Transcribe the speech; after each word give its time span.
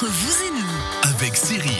Vous 0.00 0.06
et 0.06 0.50
nous, 0.52 1.10
avec 1.10 1.36
Cyril. 1.36 1.72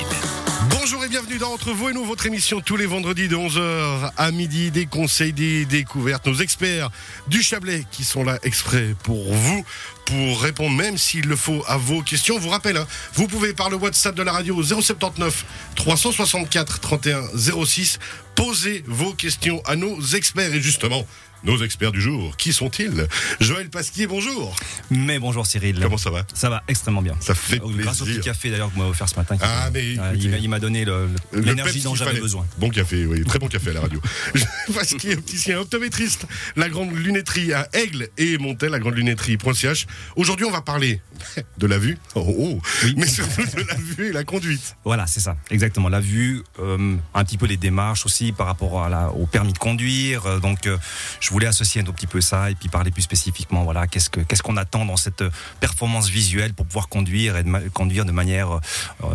Bonjour 0.71 1.05
et 1.05 1.09
bienvenue 1.09 1.39
dans 1.39 1.53
Entre 1.53 1.71
vous 1.71 1.91
et 1.91 1.93
nous, 1.93 2.05
votre 2.05 2.27
émission 2.27 2.61
tous 2.61 2.77
les 2.77 2.85
vendredis 2.85 3.29
de 3.29 3.37
11h 3.37 4.11
à 4.17 4.31
midi, 4.33 4.73
des 4.73 4.87
conseils, 4.87 5.33
des 5.33 5.65
découvertes, 5.67 6.27
nos 6.27 6.35
experts 6.35 6.91
du 7.29 7.45
Chablais 7.45 7.85
qui 7.93 8.03
sont 8.03 8.25
là 8.25 8.41
exprès 8.43 8.97
pour 9.05 9.33
vous, 9.33 9.65
pour 10.05 10.43
répondre 10.43 10.77
même 10.77 10.99
s'il 10.99 11.29
le 11.29 11.37
faut 11.37 11.63
à 11.69 11.77
vos 11.77 12.03
questions. 12.03 12.35
On 12.35 12.41
vous 12.41 12.49
rappelle, 12.49 12.79
hein, 12.79 12.89
vous 13.15 13.29
pouvez 13.29 13.53
par 13.53 13.71
le 13.71 13.77
WhatsApp 13.77 14.17
de 14.17 14.25
la 14.25 14.33
radio 14.33 14.61
079 14.65 15.45
364 15.77 16.81
31 16.81 17.23
06 17.65 18.01
poser 18.35 18.83
vos 18.89 19.13
questions 19.13 19.63
à 19.65 19.77
nos 19.77 20.01
experts 20.01 20.55
et 20.55 20.61
justement 20.61 21.07
nos 21.45 21.63
experts 21.63 21.93
du 21.93 22.01
jour. 22.01 22.37
Qui 22.37 22.53
sont-ils? 22.53 23.07
Joël 23.41 23.69
Pasquier, 23.71 24.07
bonjour. 24.07 24.55
Mais 24.91 25.19
bonjour 25.19 25.47
Cyril. 25.47 25.79
Comment 25.81 25.97
ça 25.99 26.11
va? 26.11 26.25
Ça 26.35 26.51
va 26.51 26.63
extrêmement 26.69 27.03
bien. 27.03 27.15
Ça 27.21 27.35
fait 27.35 27.61
Euh, 27.63 27.69
Grâce 27.79 28.01
au 28.01 28.05
petit 28.05 28.15
plaisir. 28.15 28.33
café 28.33 28.51
d'ailleurs 28.51 28.69
que 28.69 28.75
vous 28.75 28.79
m'avez 28.81 28.91
offert 28.91 29.09
ce 29.09 29.17
matin. 29.17 29.37
Ah, 29.41 29.71
mais 29.73 29.93
écoutez, 29.93 30.39
il 30.41 30.49
m'a- 30.49 30.59
donné 30.59 30.85
l'énergie 31.33 31.81
dont 31.83 31.95
j'avais 31.95 32.21
besoin. 32.21 32.45
Bon 32.59 32.69
café, 32.71 33.07
oui, 33.07 33.23
très 33.25 33.39
bon 33.39 33.47
café 33.49 33.71
à 33.71 33.75
la 33.75 33.81
radio. 33.83 34.01
Pasquier, 34.75 35.15
opticien, 35.15 35.59
optométriste, 35.61 36.27
la 36.57 36.69
grande 36.69 36.93
lunetterie 36.97 37.53
à 37.53 37.69
Aigle 37.73 38.09
et 38.19 38.39
Montel, 38.39 38.71
la 38.71 38.79
grande 38.81 38.97
lunetterie.ch. 38.97 39.87
Aujourd'hui, 40.17 40.47
on 40.47 40.51
va 40.51 40.61
parler 40.63 41.01
de 41.59 41.67
la 41.67 41.79
vue, 41.79 41.97
oh, 42.17 42.35
oh, 42.39 42.61
mais 42.97 43.07
surtout 43.07 43.43
de 43.45 43.63
la 43.69 43.75
vue 43.77 44.09
et 44.09 44.13
la 44.13 44.25
conduite. 44.25 44.77
Voilà, 44.85 45.07
c'est 45.07 45.21
ça, 45.21 45.37
exactement. 45.51 45.89
La 45.89 46.01
vue, 46.01 46.43
euh, 46.59 46.97
un 47.15 47.25
petit 47.25 47.39
peu 47.39 47.47
les 47.47 47.57
démarches 47.57 48.05
aussi 48.07 48.33
par 48.33 48.47
rapport 48.47 48.83
à 48.85 48.89
la, 48.89 49.11
au 49.11 49.27
permis 49.27 49.53
de 49.53 49.59
conduire. 49.59 50.27
Euh, 50.27 50.41
donc, 50.41 50.67
euh, 50.67 50.77
je 51.21 51.28
voulais 51.31 51.47
associer 51.47 51.81
un 51.81 51.85
tout 51.85 51.93
petit 51.93 52.07
peu 52.07 52.21
ça 52.21 52.51
et 52.51 52.55
puis 52.55 52.69
parler 52.69 52.91
plus 52.91 53.03
spécifiquement. 53.03 53.65
Voilà, 53.65 53.87
qu'est-ce 53.87 54.11
que 54.11 54.21
qu'est-ce 54.21 54.43
qu'on 54.43 54.57
attend 54.57 54.85
dans 54.85 54.97
cette 54.97 55.23
euh, 55.23 55.31
performance 55.61 56.09
visuelle 56.09 56.55
pour 56.55 56.67
pouvoir 56.67 56.89
conduire 56.89 57.37
et 57.37 57.43
de 57.43 57.49
ma- 57.49 57.61
conduire 57.61 58.05
de 58.05 58.13
manière 58.13 58.53
euh, 58.53 58.59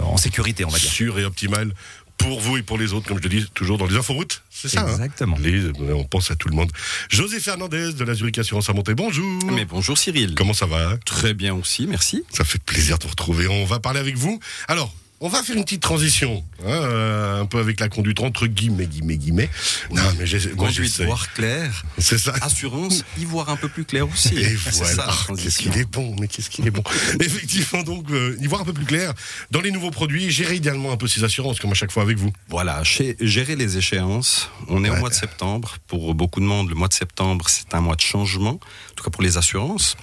en 0.06 0.18
sécurité, 0.18 0.66
on 0.66 0.70
va 0.70 0.80
dire. 0.80 0.90
Sûr 0.92 1.20
et 1.20 1.26
optimal 1.26 1.74
pour 2.18 2.40
vous 2.40 2.58
et 2.58 2.62
pour 2.64 2.78
les 2.78 2.94
autres, 2.94 3.08
comme 3.08 3.18
je 3.18 3.24
le 3.24 3.30
dis, 3.30 3.50
toujours 3.54 3.78
dans 3.78 3.88
les 3.88 3.98
inforoutes. 3.98 4.44
C'est 4.50 4.70
ça, 4.70 4.82
hein? 4.82 4.88
Exactement. 4.92 5.36
Les- 5.40 5.72
on 5.92 6.04
pense 6.06 6.30
à 6.32 6.36
tout 6.36 6.48
le 6.48 6.56
monde. 6.56 6.72
José 7.10 7.40
Fernandez 7.40 7.92
de 7.94 8.04
la 8.04 8.14
Zurich 8.14 8.38
Assurance 8.38 8.70
à 8.70 8.74
Monté, 8.74 8.94
bonjour. 8.94 9.26
Mais 9.52 9.66
bonjour 9.66 9.98
Cyril. 9.98 10.36
Comment 10.36 10.54
ça 10.54 10.68
va? 10.68 10.96
Très 11.06 11.34
bien 11.34 11.54
aussi, 11.56 11.88
merci. 11.88 12.24
Ça 12.32 12.44
fait 12.46 12.62
plaisir 12.64 12.98
de 13.00 13.04
vous 13.04 13.10
retrouver. 13.10 13.48
On 13.48 13.66
va 13.66 13.80
parler 13.80 14.00
avec 14.00 14.16
vous. 14.16 14.40
Alors, 14.68 14.94
on 15.26 15.30
va 15.30 15.42
faire 15.42 15.56
une 15.56 15.64
petite 15.64 15.82
transition, 15.82 16.44
hein, 16.64 16.66
euh, 16.68 17.42
un 17.42 17.46
peu 17.46 17.58
avec 17.60 17.80
la 17.80 17.88
conduite 17.88 18.20
entre 18.20 18.46
guillemets, 18.46 18.88
guillemets, 18.88 19.16
guillemets. 19.18 19.50
Non, 19.92 20.02
mais 20.20 20.26
j'ai- 20.28 20.50
moi, 20.54 20.68
Conduite, 20.68 21.00
voir 21.02 21.32
clair. 21.34 21.84
C'est 21.98 22.18
ça. 22.18 22.34
Assurance, 22.42 23.06
y 23.18 23.24
voir 23.24 23.48
un 23.50 23.56
peu 23.56 23.70
plus 23.70 23.86
clair 23.86 24.06
aussi. 24.10 24.36
Et 24.38 24.54
voilà, 24.56 25.06
Ah, 25.08 25.34
qu'est-ce 25.42 25.60
qu'il 25.60 25.78
est 25.78 25.90
bon, 25.90 26.14
mais 26.20 26.28
qu'est-ce 26.28 26.50
qu'il 26.50 26.68
est 26.68 26.72
bon. 26.72 26.84
Effectivement, 27.22 27.84
donc, 27.84 28.12
euh, 28.12 28.36
y 28.42 28.48
voir 28.48 28.62
un 28.62 28.66
peu 28.66 28.74
plus 28.74 28.84
clair 28.86 29.14
dans 29.50 29.62
les 29.62 29.72
nouveaux 29.72 29.92
produits, 29.92 30.30
gérer 30.30 30.56
idéalement 30.58 30.92
un 30.92 30.98
peu 30.98 31.08
ses 31.08 31.24
assurances, 31.24 31.60
comme 31.62 31.72
à 31.72 31.76
chaque 31.76 31.92
fois 31.94 32.04
avec 32.04 32.18
vous. 32.18 32.34
Voilà, 32.50 32.84
chez- 32.84 33.16
gérer 33.22 33.56
les 33.56 33.78
échéances. 33.78 34.50
On 34.68 34.84
est 34.84 34.90
Ouais. 34.90 34.98
au 34.98 35.00
mois 35.00 35.10
de 35.10 35.16
septembre. 35.16 35.78
Pour 35.88 36.14
beaucoup 36.16 36.42
de 36.42 36.46
monde, 36.46 36.68
le 36.68 36.76
mois 36.76 36.90
de 36.90 36.94
septembre, 36.94 37.46
c'est 37.48 37.74
un 37.74 37.80
mois 37.80 37.96
de 37.96 38.02
changement, 38.02 38.60
en 38.60 38.94
tout 38.98 39.06
cas 39.06 39.10
pour 39.10 39.24
les 39.24 39.38
assurances. 39.38 39.96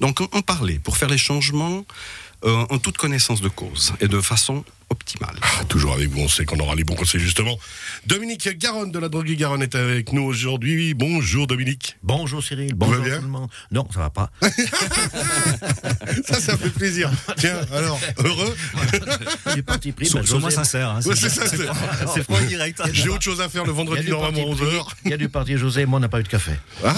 Donc, 0.00 0.22
en, 0.22 0.28
en 0.32 0.40
parler, 0.40 0.78
pour 0.78 0.96
faire 0.96 1.10
les 1.10 1.18
changements 1.18 1.84
euh, 2.44 2.66
en 2.70 2.78
toute 2.78 2.96
connaissance 2.96 3.40
de 3.40 3.48
cause 3.48 3.92
et 4.00 4.08
de 4.08 4.20
façon 4.20 4.64
optimale. 4.90 5.36
Ah, 5.42 5.64
toujours 5.64 5.94
avec 5.94 6.08
vous, 6.10 6.20
on 6.20 6.28
sait 6.28 6.44
qu'on 6.44 6.58
aura 6.58 6.74
les 6.74 6.84
bons 6.84 6.94
conseils 6.94 7.20
justement. 7.20 7.58
Dominique 8.06 8.48
Garonne 8.58 8.92
de 8.92 8.98
la 8.98 9.08
droguerie 9.08 9.36
Garonne 9.36 9.62
est 9.62 9.74
avec 9.74 10.12
nous 10.12 10.22
aujourd'hui. 10.22 10.94
Bonjour 10.94 11.46
Dominique. 11.46 11.96
Bonjour 12.02 12.42
Cyril, 12.42 12.74
bonjour 12.74 13.02
tout 13.02 13.10
le 13.10 13.20
monde. 13.22 13.48
Non, 13.70 13.86
ça 13.92 14.00
va 14.00 14.10
pas. 14.10 14.30
Ça, 16.28 16.40
ça 16.40 16.56
fait 16.56 16.70
plaisir. 16.70 17.10
Tiens, 17.36 17.60
alors, 17.74 18.00
heureux 18.24 18.56
Du 19.54 19.62
parti 19.62 19.92
pris. 19.92 20.06
Sois 20.06 20.20
moins 20.22 20.48
José- 20.50 20.54
sincère. 20.54 20.90
hein, 20.90 21.00
Ouais, 21.04 21.14
c'est 21.16 21.28
ça, 21.28 21.44
c'est- 21.46 22.26
pas 22.26 22.40
direct. 22.48 22.80
J'ai 22.92 23.08
autre 23.08 23.22
chose 23.22 23.40
à 23.40 23.48
faire 23.48 23.64
le 23.64 23.70
Il 23.72 23.76
vendredi, 23.76 24.08
normalement 24.10 24.48
parti 24.48 24.62
11h. 24.64 24.84
pris, 24.84 24.94
Il 25.04 25.10
y 25.10 25.14
a 25.14 25.16
du 25.16 25.28
parti 25.28 25.56
José, 25.56 25.86
moi 25.86 25.98
on 25.98 26.00
n'a 26.00 26.08
pas 26.08 26.20
eu 26.20 26.22
de 26.22 26.28
café. 26.28 26.52
Ah, 26.84 26.92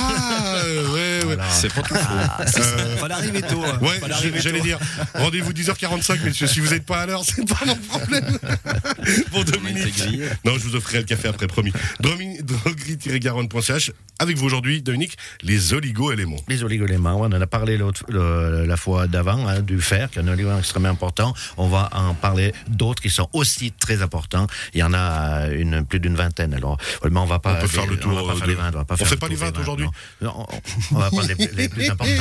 ouais, 0.92 1.24
ouais. 1.26 1.36
C'est 1.50 1.72
pas 1.72 1.82
tout 1.82 1.94
Ah, 1.97 2.44
c'est 2.47 2.62
ça. 2.62 2.76
Fallait 2.98 3.14
arriver 3.14 3.42
tôt. 3.42 3.62
hein. 3.64 3.78
Ouais, 3.80 4.00
j'allais 4.41 4.60
dire, 4.60 4.78
rendez-vous 5.14 5.53
10h45, 5.53 6.22
messieurs, 6.24 6.47
si 6.47 6.60
vous 6.60 6.70
n'êtes 6.70 6.86
pas 6.86 7.03
à 7.03 7.06
l'heure, 7.06 7.22
c'est 7.24 7.47
pas 7.48 7.64
mon 7.66 7.76
problème. 7.76 8.38
Pour 9.30 9.44
Dominique. 9.44 10.03
Non, 10.44 10.54
je 10.58 10.60
vous 10.64 10.76
offrirai 10.76 10.98
le 11.00 11.04
café 11.06 11.28
après, 11.28 11.47
promis. 11.47 11.72
Droguerie-garonne.ch. 12.00 13.92
Avec 14.20 14.36
vous 14.36 14.47
aujourd'hui, 14.47 14.80
Dominique, 14.80 15.16
les 15.42 15.72
oligo-éléments. 15.74 16.36
Les 16.48 16.62
oligoéléments, 16.62 17.16
on 17.20 17.24
en 17.24 17.32
a 17.32 17.47
parlé 17.47 17.78
la 18.08 18.76
fois 18.76 19.03
d'avant, 19.06 19.47
hein, 19.48 19.60
du 19.60 19.81
fer, 19.81 20.10
qui 20.10 20.19
est 20.19 20.22
un 20.22 20.32
élément 20.32 20.59
extrêmement 20.59 20.88
important. 20.88 21.34
On 21.56 21.69
va 21.69 21.88
en 21.92 22.15
parler 22.15 22.53
d'autres 22.69 23.03
qui 23.03 23.10
sont 23.10 23.28
aussi 23.32 23.72
très 23.72 24.03
importants. 24.03 24.47
Il 24.75 24.81
y 24.81 24.82
en 24.82 24.92
a 24.92 25.47
euh, 25.48 25.60
une, 25.60 25.84
plus 25.84 26.00
d'une 26.00 26.15
vingtaine. 26.15 26.54
Alors, 26.54 26.78
vraiment, 27.00 27.22
on 27.22 27.26
va 27.26 27.38
pas. 27.38 27.56
On 27.59 27.60
peut 27.60 27.66
faire 27.69 27.87
le 27.87 27.98
tour 27.98 28.12
On 28.12 28.26
va 28.26 28.32
pas 28.32 28.34
de- 28.34 28.38
faire 28.38 28.48
les 28.48 28.54
20. 28.54 28.69
On, 28.69 28.70
va 28.72 28.84
pas 28.84 28.94
On 28.94 28.97
faire 28.97 29.06
fait 29.09 29.15
le 29.15 29.19
pas 29.20 29.26
tour 29.26 29.37
les 29.37 29.41
20 29.41 29.50
des 29.53 29.60
aujourd'hui 29.60 29.87
non. 30.20 30.47
On, 30.92 30.97
on 30.97 30.98
va 30.98 31.10
prendre 31.10 31.28
les, 31.28 31.47
les 31.56 31.69
plus 31.69 31.88
importants. 31.91 32.12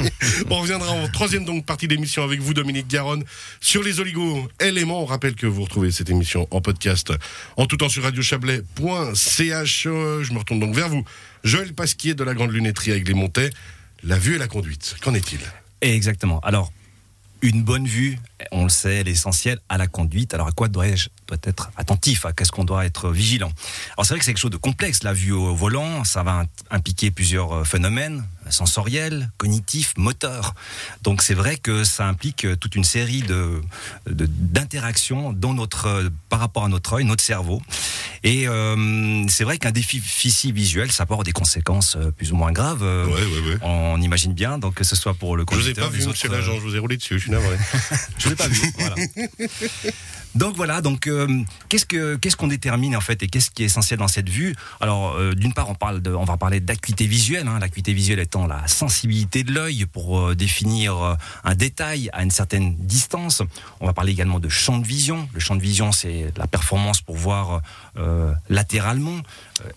On 0.50 0.58
reviendra 0.60 0.90
en 0.90 1.08
troisième 1.08 1.44
donc 1.44 1.64
partie 1.66 1.88
d'émission 1.88 2.22
avec 2.24 2.40
vous, 2.40 2.54
Dominique 2.54 2.88
Garonne, 2.88 3.24
sur 3.60 3.82
les 3.82 4.00
oligo-éléments. 4.00 5.02
On 5.02 5.06
rappelle 5.06 5.34
que 5.34 5.46
vous 5.46 5.62
retrouvez 5.62 5.90
cette 5.90 6.10
émission 6.10 6.46
en 6.50 6.60
podcast 6.60 7.12
en 7.56 7.66
tout 7.66 7.76
temps 7.76 7.88
sur 7.88 8.02
radiochablais.ch. 8.02 9.86
Euh, 9.86 10.22
Je 10.22 10.32
me 10.32 10.38
retourne 10.38 10.60
donc 10.60 10.74
vers 10.74 10.88
vous. 10.88 11.04
Joël 11.44 11.72
Pasquier 11.74 12.14
de 12.14 12.24
la 12.24 12.34
Grande 12.34 12.52
Lunetterie 12.52 12.92
avec 12.92 13.06
les 13.08 13.14
Montets. 13.14 13.50
La 14.04 14.18
vue 14.18 14.34
et 14.34 14.38
la 14.38 14.48
conduite, 14.48 14.96
qu'en 15.02 15.14
est-il? 15.14 15.38
Exactement. 15.82 16.40
Alors, 16.40 16.72
une 17.42 17.64
bonne 17.64 17.86
vue, 17.86 18.18
on 18.52 18.62
le 18.62 18.68
sait, 18.70 19.00
essentielle 19.00 19.58
à 19.68 19.76
la 19.76 19.88
conduite. 19.88 20.32
Alors, 20.32 20.46
à 20.46 20.52
quoi 20.52 20.68
dois-je 20.68 21.08
doit 21.26 21.38
être 21.42 21.72
attentif 21.76 22.24
À 22.24 22.32
qu'est-ce 22.32 22.52
qu'on 22.52 22.64
doit 22.64 22.86
être 22.86 23.10
vigilant? 23.10 23.50
Alors, 23.96 24.06
c'est 24.06 24.14
vrai 24.14 24.20
que 24.20 24.24
c'est 24.24 24.32
quelque 24.32 24.40
chose 24.40 24.52
de 24.52 24.56
complexe. 24.56 25.02
La 25.02 25.12
vue 25.12 25.32
au 25.32 25.54
volant, 25.54 26.04
ça 26.04 26.22
va 26.22 26.44
impliquer 26.70 27.10
plusieurs 27.10 27.52
euh, 27.52 27.64
phénomènes 27.64 28.24
sensoriels, 28.50 29.30
cognitifs, 29.36 29.94
moteurs. 29.96 30.54
Donc, 31.02 31.22
c'est 31.22 31.34
vrai 31.34 31.56
que 31.56 31.84
ça 31.84 32.06
implique 32.06 32.44
euh, 32.44 32.56
toute 32.56 32.74
une 32.74 32.84
série 32.84 33.22
de 33.22 33.60
d'interactions 34.06 35.32
dans 35.32 35.54
notre 35.54 35.86
euh, 35.86 36.08
par 36.28 36.40
rapport 36.40 36.64
à 36.64 36.68
notre 36.68 36.94
œil, 36.94 37.04
notre 37.04 37.22
cerveau. 37.22 37.62
Et 38.24 38.46
euh, 38.46 39.24
c'est 39.28 39.44
vrai 39.44 39.58
qu'un 39.58 39.72
déficit 39.72 40.54
visuel, 40.54 40.92
ça 40.92 41.06
peut 41.06 41.14
avoir 41.14 41.24
des 41.24 41.32
conséquences 41.32 41.96
plus 42.16 42.32
ou 42.32 42.36
moins 42.36 42.52
graves. 42.52 42.82
Ouais, 42.82 43.12
ouais, 43.12 43.50
ouais. 43.50 43.58
on 43.62 44.00
imagine 44.00 44.32
bien, 44.32 44.58
donc 44.58 44.74
que 44.74 44.84
ce 44.84 44.94
soit 44.94 45.14
pour 45.14 45.36
le 45.36 45.44
Je 45.50 45.54
vous 45.54 45.60
ai 45.60 45.74
conducteur, 45.74 45.90
pas 45.90 45.96
vu, 45.96 46.06
monsieur 46.06 46.28
l'agent, 46.28 46.54
je 46.54 46.60
vous 46.60 46.76
ai 46.76 46.78
roulé 46.78 46.96
dessus, 46.96 47.18
je 47.18 47.24
suis 47.24 47.30
navré. 47.30 47.56
je 48.18 48.28
l'ai 48.28 48.36
pas 48.36 48.48
vu. 48.48 48.72
Voilà. 48.78 48.94
Donc 50.34 50.56
voilà, 50.56 50.80
donc 50.80 51.06
euh, 51.08 51.42
qu'est-ce 51.68 51.84
que 51.84 52.16
qu'est-ce 52.16 52.36
qu'on 52.36 52.46
détermine 52.46 52.96
en 52.96 53.00
fait 53.00 53.22
et 53.22 53.26
qu'est-ce 53.26 53.50
qui 53.50 53.62
est 53.62 53.66
essentiel 53.66 53.98
dans 53.98 54.08
cette 54.08 54.30
vue? 54.30 54.54
Alors 54.80 55.14
euh, 55.14 55.34
d'une 55.34 55.52
part, 55.52 55.68
on 55.68 55.74
parle 55.74 56.00
de, 56.00 56.10
on 56.10 56.24
va 56.24 56.38
parler 56.38 56.60
d'acuité 56.60 57.06
visuelle. 57.06 57.48
Hein, 57.48 57.58
L'acuité 57.60 57.92
visuelle 57.92 58.18
la 58.40 58.66
sensibilité 58.66 59.44
de 59.44 59.52
l'œil 59.52 59.86
pour 59.86 60.18
euh, 60.18 60.34
définir 60.34 60.96
euh, 60.96 61.14
un 61.44 61.54
détail 61.54 62.08
à 62.12 62.22
une 62.22 62.30
certaine 62.30 62.74
distance. 62.76 63.42
On 63.80 63.86
va 63.86 63.92
parler 63.92 64.12
également 64.12 64.40
de 64.40 64.48
champ 64.48 64.78
de 64.78 64.86
vision. 64.86 65.28
Le 65.34 65.40
champ 65.40 65.54
de 65.54 65.60
vision, 65.60 65.92
c'est 65.92 66.32
la 66.36 66.46
performance 66.46 67.00
pour 67.02 67.16
voir 67.16 67.60
euh, 67.98 68.32
latéralement. 68.48 69.20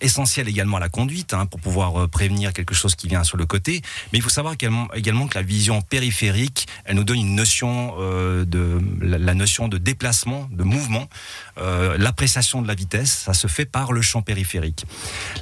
Essentiel 0.00 0.48
également 0.48 0.78
à 0.78 0.80
la 0.80 0.88
conduite 0.88 1.34
hein, 1.34 1.46
pour 1.46 1.60
pouvoir 1.60 2.08
prévenir 2.08 2.52
quelque 2.52 2.74
chose 2.74 2.94
qui 2.96 3.08
vient 3.08 3.22
sur 3.24 3.36
le 3.36 3.46
côté. 3.46 3.82
Mais 4.12 4.18
il 4.18 4.22
faut 4.22 4.30
savoir 4.30 4.54
également, 4.54 5.28
que 5.28 5.34
la 5.34 5.42
vision 5.42 5.82
périphérique, 5.82 6.66
elle 6.84 6.96
nous 6.96 7.04
donne 7.04 7.18
une 7.18 7.34
notion 7.34 7.94
de 7.96 8.80
la, 9.00 9.34
notion 9.34 9.68
de 9.68 9.78
déplacement, 9.78 10.48
de 10.50 10.64
mouvement. 10.64 11.08
L'appréciation 11.56 12.62
de 12.62 12.68
la 12.68 12.74
vitesse, 12.74 13.12
ça 13.26 13.32
se 13.32 13.46
fait 13.46 13.64
par 13.64 13.92
le 13.92 14.02
champ 14.02 14.22
périphérique. 14.22 14.86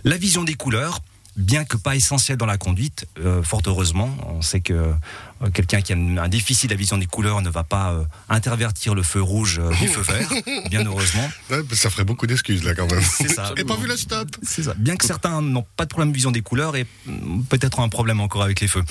La 0.05 0.19
vision 0.19 0.45
des 0.45 0.55
couleurs. 0.55 1.01
Bien 1.37 1.65
que 1.65 1.77
pas 1.77 1.97
essentielle 1.97 2.37
dans 2.37 2.47
la 2.47 2.59
conduite, 2.59 3.07
euh, 3.19 3.43
fort 3.43 3.61
heureusement, 3.67 4.17
on 4.29 4.41
sait 4.41 4.61
que 4.61 4.73
euh, 4.73 5.51
quelqu'un 5.53 5.81
qui 5.81 5.93
a 5.93 5.97
un 5.97 6.29
déficit 6.29 6.71
de 6.71 6.75
la 6.75 6.79
vision 6.79 6.97
des 6.97 7.07
couleurs 7.07 7.43
ne 7.43 7.51
va 7.51 7.65
pas 7.65 7.91
euh, 7.91 8.05
intervertir 8.29 8.95
le 8.95 9.03
feu 9.03 9.21
rouge 9.21 9.61
du 9.81 9.89
feu 9.89 10.03
vert, 10.03 10.31
bien 10.71 10.85
heureusement. 10.87 11.29
Ouais, 11.51 11.63
bah, 11.65 11.75
ça 11.75 11.91
ferait 11.91 12.05
beaucoup 12.05 12.29
d'excuses 12.29 12.63
là 12.63 12.77
quand 12.77 12.89
même. 12.89 13.03
C'est 13.03 13.29
ça. 13.29 13.53
J'ai 13.57 13.65
pas 13.65 13.75
vu 13.75 13.89
le 13.89 13.97
stop. 13.97 14.29
C'est 14.45 14.63
ça. 14.63 14.75
Bien 14.77 14.95
que 14.95 15.05
certains 15.05 15.43
n'ont 15.43 15.67
pas 15.77 15.87
de 15.87 15.91
problème 15.91 16.11
de 16.11 16.15
vision 16.15 16.31
des 16.31 16.43
couleurs 16.43 16.77
et 16.77 16.87
mm, 17.07 17.43
peut-être 17.45 17.81
un 17.81 17.89
problème 17.89 18.21
encore 18.21 18.45
avec 18.45 18.61
les 18.61 18.69
feux. 18.69 18.85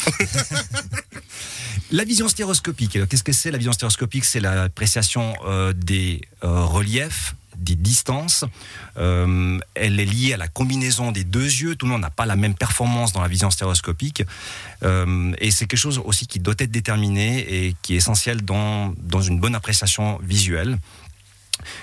la 1.92 2.04
vision 2.04 2.28
stéréoscopique. 2.28 3.08
Qu'est-ce 3.08 3.24
que 3.24 3.32
c'est 3.32 3.52
la 3.52 3.58
vision 3.58 3.72
stéréoscopique? 3.72 4.26
C'est 4.26 4.42
l'appréciation 4.42 5.34
des 5.76 6.22
reliefs 6.42 7.36
des 7.58 7.76
distances. 7.76 8.46
Euh, 8.98 9.60
elle 9.76 10.00
est 10.00 10.06
liée 10.06 10.34
à 10.34 10.38
la 10.38 10.48
combinaison 10.48 11.12
des 11.12 11.24
deux 11.24 11.46
yeux. 11.46 11.76
Tout 11.76 11.86
le 11.86 11.92
monde 11.92 12.02
n'a 12.02 12.10
pas 12.10 12.26
la 12.26 12.36
même 12.36 12.56
performance 12.56 13.14
dans 13.14 13.22
la 13.22 13.28
vision 13.28 13.50
stéréoscopique. 13.50 14.24
Euh, 14.84 15.34
et 15.40 15.52
c'est 15.52 15.66
quelque 15.66 15.80
chose 15.80 16.02
aussi 16.04 16.28
qui 16.28 16.40
doit 16.40 16.56
être 16.60 16.72
déterminé 16.72 17.40
et 17.68 17.76
qui 17.82 17.94
est 17.94 17.98
essentiel 17.98 18.42
dans, 18.44 18.94
dans 18.98 19.22
une 19.22 19.40
bonne 19.40 19.56
appréciation 19.56 20.20
visuelle. 20.24 20.78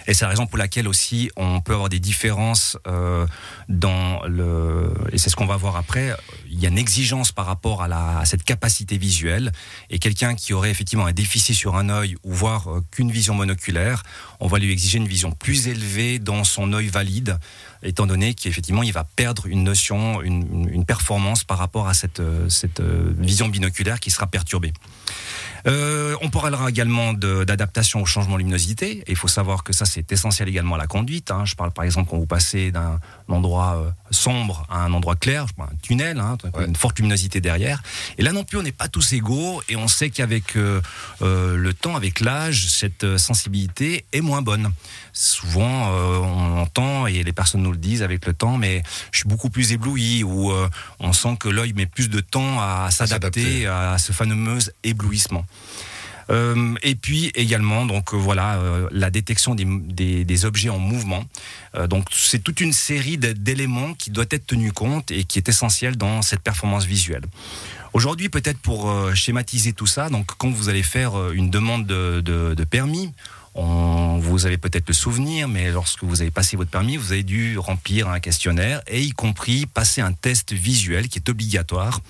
Et 0.06 0.14
c'est 0.14 0.24
la 0.24 0.30
raison 0.30 0.46
pour 0.46 0.58
laquelle 0.58 0.88
aussi 0.88 1.30
on 1.36 1.60
peut 1.60 1.74
avoir 1.74 1.88
des 1.88 2.00
différences 2.00 2.76
euh, 2.86 3.26
dans 3.68 4.22
le. 4.24 4.92
Et 5.12 5.18
c'est 5.18 5.30
ce 5.30 5.36
qu'on 5.36 5.46
va 5.46 5.56
voir 5.56 5.76
après. 5.76 6.14
Il 6.50 6.58
y 6.58 6.66
a 6.66 6.68
une 6.68 6.78
exigence 6.78 7.32
par 7.32 7.46
rapport 7.46 7.82
à, 7.82 8.24
cette 8.24 8.42
capacité 8.42 8.98
visuelle. 8.98 9.52
Et 9.88 9.98
quelqu'un 9.98 10.34
qui 10.34 10.52
aurait 10.52 10.70
effectivement 10.70 11.06
un 11.06 11.12
déficit 11.12 11.54
sur 11.54 11.76
un 11.76 11.88
œil 11.88 12.16
ou 12.24 12.32
voire 12.32 12.68
euh, 12.68 12.84
qu'une 12.90 13.10
vision 13.10 13.34
monoculaire, 13.34 14.02
on 14.40 14.48
va 14.48 14.58
lui 14.58 14.72
exiger 14.72 14.98
une 14.98 15.08
vision 15.08 15.32
plus 15.32 15.68
élevée 15.68 16.18
dans 16.18 16.44
son 16.44 16.72
œil 16.72 16.88
valide, 16.88 17.38
étant 17.82 18.06
donné 18.06 18.34
qu'effectivement 18.34 18.82
il 18.82 18.92
va 18.92 19.04
perdre 19.04 19.46
une 19.46 19.62
notion, 19.62 20.20
une, 20.22 20.84
performance 20.84 21.44
par 21.44 21.58
rapport 21.58 21.88
à 21.88 21.94
cette, 21.94 22.22
cette 22.48 22.80
euh, 22.80 23.12
vision 23.18 23.48
binoculaire 23.48 24.00
qui 24.00 24.10
sera 24.10 24.26
perturbée. 24.26 24.72
Euh, 25.66 26.16
on 26.22 26.30
parlera 26.30 26.68
également 26.68 27.12
d'adaptation 27.12 28.02
au 28.02 28.06
changement 28.06 28.34
de 28.34 28.38
luminosité. 28.38 28.98
Et 29.06 29.10
il 29.10 29.16
faut 29.16 29.28
savoir 29.28 29.64
que 29.64 29.72
ça, 29.72 29.84
c'est 29.84 30.10
essentiel 30.12 30.48
également 30.48 30.74
à 30.74 30.78
la 30.78 30.86
conduite. 30.86 31.30
Hein. 31.30 31.44
Je 31.44 31.54
parle 31.54 31.70
par 31.70 31.84
exemple 31.84 32.10
quand 32.10 32.18
vous 32.18 32.26
passez 32.26 32.70
d'un 32.70 33.00
endroit 33.28 33.76
euh, 33.76 33.90
sombre 34.10 34.66
à 34.70 34.84
un 34.84 34.92
endroit 34.92 35.16
clair, 35.16 35.46
un 35.58 35.68
tunnel, 35.82 36.18
hein, 36.18 36.36
une 36.66 36.76
forte 36.76 36.98
luminosité 36.98 37.40
derrière. 37.40 37.82
Et 38.18 38.22
là 38.22 38.32
non 38.32 38.44
plus, 38.44 38.58
on 38.58 38.62
n'est 38.62 38.72
pas 38.72 38.88
tous 38.88 39.12
égaux. 39.12 39.62
Et 39.68 39.76
on 39.76 39.88
sait 39.88 40.10
qu'avec 40.10 40.56
euh, 40.56 40.80
le 41.20 41.74
temps, 41.74 41.96
avec 41.96 42.20
l'âge, 42.20 42.68
cette 42.68 43.16
sensibilité 43.16 44.04
est 44.12 44.20
moins 44.20 44.42
bonne. 44.42 44.70
Souvent, 45.12 45.90
on 45.90 46.60
entend, 46.60 47.06
et 47.06 47.22
les 47.22 47.32
personnes 47.32 47.62
nous 47.62 47.72
le 47.72 47.78
disent 47.78 48.02
avec 48.02 48.26
le 48.26 48.32
temps, 48.32 48.56
mais 48.56 48.82
je 49.12 49.18
suis 49.18 49.28
beaucoup 49.28 49.50
plus 49.50 49.72
ébloui, 49.72 50.22
ou 50.22 50.52
on 51.00 51.12
sent 51.12 51.36
que 51.38 51.48
l'œil 51.48 51.72
met 51.72 51.86
plus 51.86 52.08
de 52.08 52.20
temps 52.20 52.60
à 52.60 52.90
s'adapter 52.90 53.66
à 53.66 53.98
ce 53.98 54.12
fameux 54.12 54.58
éblouissement. 54.84 55.44
Euh, 56.30 56.74
et 56.82 56.94
puis 56.94 57.32
également, 57.34 57.86
donc 57.86 58.14
euh, 58.14 58.16
voilà, 58.16 58.56
euh, 58.58 58.88
la 58.92 59.10
détection 59.10 59.54
des, 59.54 59.64
des, 59.64 60.44
objets 60.44 60.68
en 60.68 60.78
mouvement. 60.78 61.24
donc 61.88 62.06
c'est 62.12 62.42
toute 62.42 62.60
une 62.60 62.72
série 62.72 63.18
d'éléments 63.18 63.94
qui 63.94 64.10
doit 64.10 64.24
être 64.30 64.46
tenu 64.46 64.72
compte 64.72 65.10
et 65.10 65.24
qui 65.24 65.38
est 65.38 65.48
essentiel 65.48 65.96
dans 65.96 66.22
cette 66.22 66.40
performance 66.40 66.84
visuelle. 66.84 67.24
Aujourd'hui, 67.92 68.28
peut-être 68.28 68.58
pour 68.58 68.92
schématiser 69.14 69.72
tout 69.72 69.86
ça, 69.86 70.08
donc 70.10 70.26
quand 70.38 70.50
vous 70.50 70.68
allez 70.68 70.82
faire 70.82 71.32
une 71.32 71.50
demande 71.50 71.86
de, 71.86 72.20
de, 72.20 72.54
de 72.54 72.64
permis, 72.64 73.12
on, 73.54 74.18
vous 74.18 74.46
avez 74.46 74.58
peut-être 74.58 74.86
le 74.86 74.94
souvenir, 74.94 75.48
mais 75.48 75.72
lorsque 75.72 76.04
vous 76.04 76.20
avez 76.20 76.30
passé 76.30 76.56
votre 76.56 76.70
permis, 76.70 76.96
vous 76.96 77.12
avez 77.12 77.24
dû 77.24 77.58
remplir 77.58 78.08
un 78.08 78.20
questionnaire 78.20 78.80
et 78.86 79.02
y 79.02 79.10
compris 79.10 79.66
passer 79.66 80.00
un 80.00 80.12
test 80.12 80.52
visuel 80.52 81.08
qui 81.08 81.18
est 81.18 81.28
obligatoire. 81.28 82.00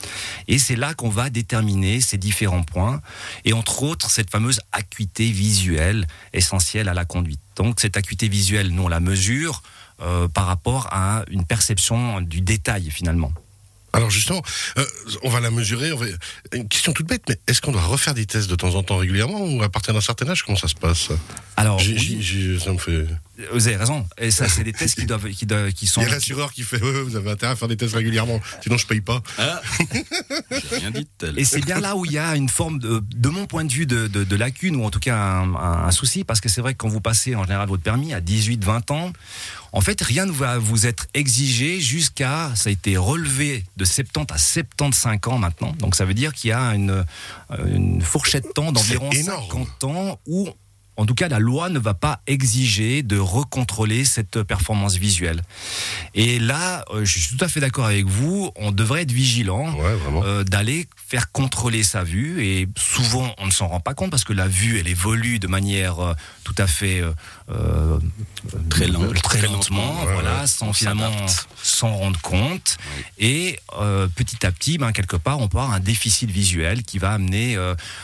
Et 0.49 0.59
c'est 0.59 0.77
là 0.77 0.93
qu'on 0.93 1.09
va 1.09 1.31
déterminer 1.31 2.01
ces 2.01 2.19
différents 2.19 2.63
points 2.63 3.01
et 3.45 3.55
entre 3.55 3.83
autres 3.83 4.11
cette 4.11 4.31
fameuse 4.31 4.61
acuité 4.73 5.31
visuelle 5.31 6.07
essentielle 6.35 6.89
à 6.89 6.95
la 6.95 7.07
conduite. 7.07 7.41
Donc 7.57 7.81
cette 7.81 7.97
acuité 7.97 8.29
visuelle, 8.29 8.69
nous 8.69 8.85
on 8.85 8.89
la 8.89 9.01
mesure 9.01 9.63
euh, 10.03 10.29
par 10.29 10.47
rapport 10.47 10.89
à 10.93 11.25
une 11.31 11.45
perception 11.45 12.21
du 12.21 12.43
détail 12.43 12.91
finalement. 12.91 13.33
Alors 13.93 14.11
justement, 14.11 14.43
euh, 14.79 14.85
on 15.23 15.31
va 15.31 15.41
la 15.41 15.51
mesurer. 15.51 15.91
Une 16.53 16.69
question 16.69 16.93
toute 16.93 17.07
bête, 17.07 17.23
mais 17.29 17.39
est-ce 17.47 17.61
qu'on 17.61 17.73
doit 17.73 17.83
refaire 17.83 18.15
des 18.15 18.27
tests 18.27 18.49
de 18.49 18.55
temps 18.55 18.75
en 18.75 18.83
temps 18.83 18.97
régulièrement 18.97 19.41
ou 19.45 19.63
à 19.63 19.69
partir 19.69 19.95
d'un 19.95 20.01
certain 20.01 20.29
âge 20.29 20.45
Comment 20.45 20.59
ça 20.59 20.69
se 20.69 20.75
passe? 20.75 21.09
Alors, 21.57 21.81
ça 21.81 22.73
me 22.73 22.79
fait. 22.79 23.07
Vous 23.53 23.69
avez 23.69 23.77
raison. 23.77 24.07
Et 24.19 24.31
ça, 24.31 24.49
c'est 24.49 24.65
des 24.65 24.73
tests 24.73 24.99
qui 24.99 25.07
doivent, 25.07 25.29
qui, 25.31 25.47
doivent, 25.47 25.73
qui 25.73 25.87
sont. 25.87 26.01
Il 26.01 26.05
y 26.05 26.11
a 26.11 26.15
l'assureur 26.15 26.53
qui 26.53 26.63
fait. 26.63 26.79
vous 26.79 27.17
avez 27.17 27.31
intérêt 27.31 27.53
à 27.53 27.57
faire 27.57 27.69
des 27.69 27.77
tests 27.77 27.95
régulièrement, 27.95 28.41
sinon 28.63 28.77
je 28.77 28.87
paye 28.87 29.01
pas. 29.01 29.23
Ah. 29.39 29.61
rien 30.73 30.91
dit 30.91 31.07
tel. 31.19 31.39
Et 31.39 31.45
c'est 31.45 31.61
bien 31.61 31.81
là 31.81 31.97
où 31.97 32.05
il 32.05 32.13
y 32.13 32.19
a 32.19 32.37
une 32.37 32.49
forme 32.49 32.79
de, 32.79 33.03
de 33.15 33.29
mon 33.29 33.47
point 33.47 33.65
de 33.65 33.73
vue, 33.73 33.87
de, 33.87 34.07
de, 34.07 34.37
lacune 34.37 34.77
ou 34.77 34.85
en 34.85 34.91
tout 34.91 35.01
cas 35.01 35.17
un, 35.17 35.55
un 35.55 35.91
souci, 35.91 36.25
parce 36.25 36.41
que 36.41 36.49
c'est 36.49 36.61
vrai 36.61 36.73
que 36.73 36.79
quand 36.79 36.89
vous 36.89 37.01
passez 37.01 37.35
en 37.35 37.45
général 37.45 37.69
votre 37.69 37.83
permis 37.83 38.15
à 38.15 38.21
18-20 38.21 38.93
ans, 38.93 39.13
en 39.73 39.81
fait, 39.81 40.01
rien 40.03 40.27
ne 40.27 40.33
va 40.33 40.59
vous 40.59 40.87
être 40.87 41.07
exigé 41.15 41.81
jusqu'à, 41.81 42.51
ça 42.57 42.71
a 42.71 42.73
été 42.73 42.97
relevé 42.97 43.65
de 43.77 43.85
70 43.85 44.35
à 44.35 44.39
75 44.39 45.19
ans 45.27 45.39
maintenant. 45.39 45.73
Donc 45.79 45.95
ça 45.95 46.05
veut 46.05 46.15
dire 46.15 46.35
qu'il 46.35 46.51
y 46.51 46.53
a 46.53 46.75
une, 46.75 47.05
une 47.67 48.03
fourchette 48.03 48.45
de 48.45 48.53
temps 48.53 48.73
d'environ 48.73 49.11
50 49.13 49.85
ans 49.85 50.21
où 50.27 50.49
en 51.01 51.07
tout 51.07 51.15
cas, 51.15 51.29
la 51.29 51.39
loi 51.39 51.71
ne 51.71 51.79
va 51.79 51.95
pas 51.95 52.21
exiger 52.27 53.03
de 53.03 53.19
recontrôler 53.19 54.05
cette 54.05 54.43
performance 54.43 54.97
visuelle. 54.97 55.41
Et 56.15 56.39
là, 56.39 56.85
euh, 56.91 57.07
je 57.07 57.19
suis 57.19 57.35
tout 57.39 57.43
à 57.43 57.49
fait 57.49 57.59
d'accord 57.61 57.87
avec 57.87 58.05
vous, 58.05 58.51
on 58.57 58.71
devrait 58.71 59.03
être 59.03 59.11
vigilant 59.11 59.75
euh, 60.23 60.45
d'aller 60.45 60.87
faire 60.95 61.33
contrôler 61.33 61.85
sa 61.85 62.05
vue. 62.05 62.45
Et 62.45 62.69
souvent, 62.77 63.35
on 63.39 63.47
ne 63.47 63.51
s'en 63.51 63.69
rend 63.69 63.81
pas 63.81 63.95
compte 63.95 64.11
parce 64.11 64.25
que 64.25 64.35
la 64.35 64.47
vue, 64.47 64.79
elle 64.79 64.89
évolue 64.89 65.39
de 65.39 65.47
manière 65.47 66.01
euh, 66.01 66.13
tout 66.45 66.55
à 66.59 66.67
fait 66.67 67.03
très, 68.69 68.87
très, 69.23 69.43
lentement, 69.47 69.95
voilà, 70.05 70.47
sans 70.47 70.75
finalement 70.75 71.11
s'en 71.63 71.95
rendre 71.95 72.21
compte. 72.21 72.77
Et 73.19 73.59
petit 74.17 74.45
à 74.45 74.53
petit, 74.53 74.77
ben, 74.77 74.93
quelque 74.93 75.17
part, 75.17 75.39
on 75.39 75.49
peut 75.49 75.59
avoir 75.59 75.73
un 75.73 75.81
déficit 75.81 76.31
visuel 76.31 76.83
qui 76.83 76.99
va 76.99 77.13
amener 77.13 77.57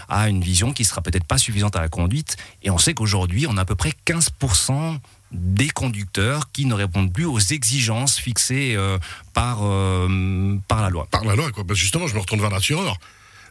à 0.09 0.29
une 0.29 0.41
vision 0.41 0.73
qui 0.73 0.85
sera 0.85 1.03
peut-être 1.03 1.25
pas 1.25 1.39
suffisante 1.39 1.75
à 1.75 1.81
la 1.81 1.89
conduite. 1.89 2.37
Et 2.63 2.71
on 2.71 2.79
sait 2.87 2.95
qu'aujourd'hui, 2.95 3.47
on 3.49 3.57
a 3.57 3.63
à 3.63 3.65
peu 3.65 3.75
près 3.75 3.93
15% 4.07 4.99
des 5.33 5.71
conducteurs 5.71 6.53
qui 6.53 6.67
ne 6.67 6.75
répondent 6.75 7.13
plus 7.13 7.25
aux 7.25 7.41
exigences 7.41 8.17
fixées 8.17 8.75
euh, 8.77 8.97
par, 9.35 9.59
euh, 9.63 10.57
par 10.69 10.83
la 10.83 10.91
loi. 10.91 11.09
Par 11.11 11.25
la 11.25 11.35
loi, 11.35 11.51
quoi. 11.51 11.65
Justement, 11.75 12.07
je 12.07 12.15
me 12.15 12.21
retourne 12.21 12.41
vers 12.41 12.51
l'assureur. 12.51 12.97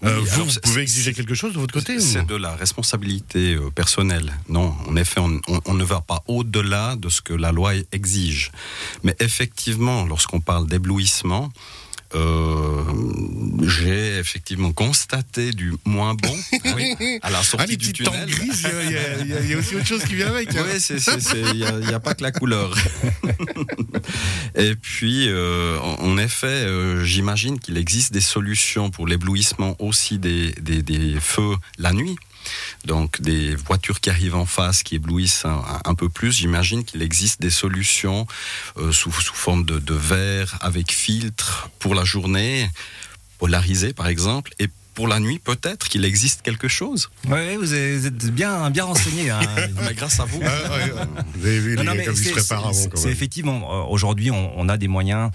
Euh, 0.04 0.22
vous, 0.22 0.46
pouvez 0.64 0.84
exiger 0.84 1.14
quelque 1.14 1.36
chose 1.36 1.54
de 1.54 1.60
votre 1.60 1.74
côté 1.74 2.00
C'est 2.00 2.26
de 2.26 2.36
la 2.36 2.56
responsabilité 2.56 3.58
personnelle. 3.74 4.32
Non, 4.48 4.74
en 4.88 4.96
effet, 4.96 5.20
on, 5.20 5.42
on 5.66 5.74
ne 5.74 5.84
va 5.84 6.00
pas 6.00 6.24
au-delà 6.28 6.96
de 6.96 7.10
ce 7.10 7.22
que 7.22 7.34
la 7.34 7.52
loi 7.52 7.74
exige. 7.92 8.52
Mais 9.04 9.16
effectivement, 9.20 10.06
lorsqu'on 10.06 10.40
parle 10.40 10.68
d'éblouissement, 10.68 11.50
euh, 12.14 12.84
j'ai 13.64 14.18
effectivement 14.18 14.72
constaté 14.72 15.52
du 15.52 15.74
moins 15.86 16.14
bon 16.14 16.36
à 17.22 17.30
la 17.30 17.42
sortie 17.44 17.74
ah, 17.74 17.76
du 17.76 17.94
tunnel. 17.94 18.30
Il 18.30 19.50
y, 19.50 19.54
a 19.54 19.58
aussi 19.58 19.76
autre 19.76 19.88
chose 19.88 20.04
qui 20.04 20.16
vient 20.16 20.28
avec. 20.28 20.56
Hein. 20.56 20.64
Oui, 20.66 20.98
il 21.54 21.88
n'y 21.88 21.94
a, 21.94 22.00
pas 22.00 22.14
que 22.14 22.24
la 22.24 22.32
couleur. 22.32 22.76
Et 24.56 24.76
puis, 24.76 25.28
euh, 25.30 25.80
en 25.80 26.18
effet, 26.18 26.48
euh, 26.48 27.04
j'imagine 27.04 27.60
qu'il 27.60 27.78
existe 27.78 28.14
des 28.14 28.22
solutions 28.22 28.92
pour 28.92 29.08
l'éblouissement 29.08 29.76
aussi 29.80 30.20
des, 30.20 30.52
des 30.52 31.20
feux 31.20 31.56
la 31.78 31.92
nuit 31.92 32.16
donc 32.86 33.22
des 33.22 33.56
voitures 33.56 34.00
qui 34.00 34.10
arrivent 34.10 34.36
en 34.36 34.46
face, 34.46 34.84
qui 34.84 34.96
éblouissent 34.96 35.46
un, 35.46 35.96
peu 35.96 36.10
plus, 36.10 36.32
j'imagine 36.34 36.84
qu'il 36.84 37.02
existe 37.02 37.42
des 37.42 37.50
solutions 37.50 38.28
euh, 38.78 38.92
sous, 38.92 39.12
forme 39.12 39.66
de, 39.66 39.94
verre 39.94 40.58
avec 40.62 40.92
filtre 40.92 41.70
pour 41.80 41.96
la 41.96 42.04
journée, 42.04 42.70
polarisé 43.38 43.94
par 43.94 44.08
exemple, 44.08 44.54
pour 44.96 45.08
la 45.10 45.20
nuit, 45.20 45.40
peut-être 45.40 45.90
qu'il 45.90 46.06
existe 46.06 46.42
quelque 46.42 46.70
chose. 46.70 47.10
Oui, 47.28 47.58
vous 47.58 47.74
êtes 47.74 48.32
bien, 48.32 48.70
bien 48.72 48.86
renseigné. 48.86 49.30
Hein. 49.30 49.42
mais 49.84 49.94
grâce 49.96 50.20
à 50.22 50.26
vous. 50.26 50.40
vous 50.40 51.46
avez 51.46 51.60
vu 51.60 51.78
C'est 52.96 53.10
effectivement, 53.10 53.70
euh, 53.72 53.90
aujourd'hui, 53.90 54.32
on, 54.32 54.70
a 54.70 54.78
des 54.78 54.88
moyens 54.88 55.32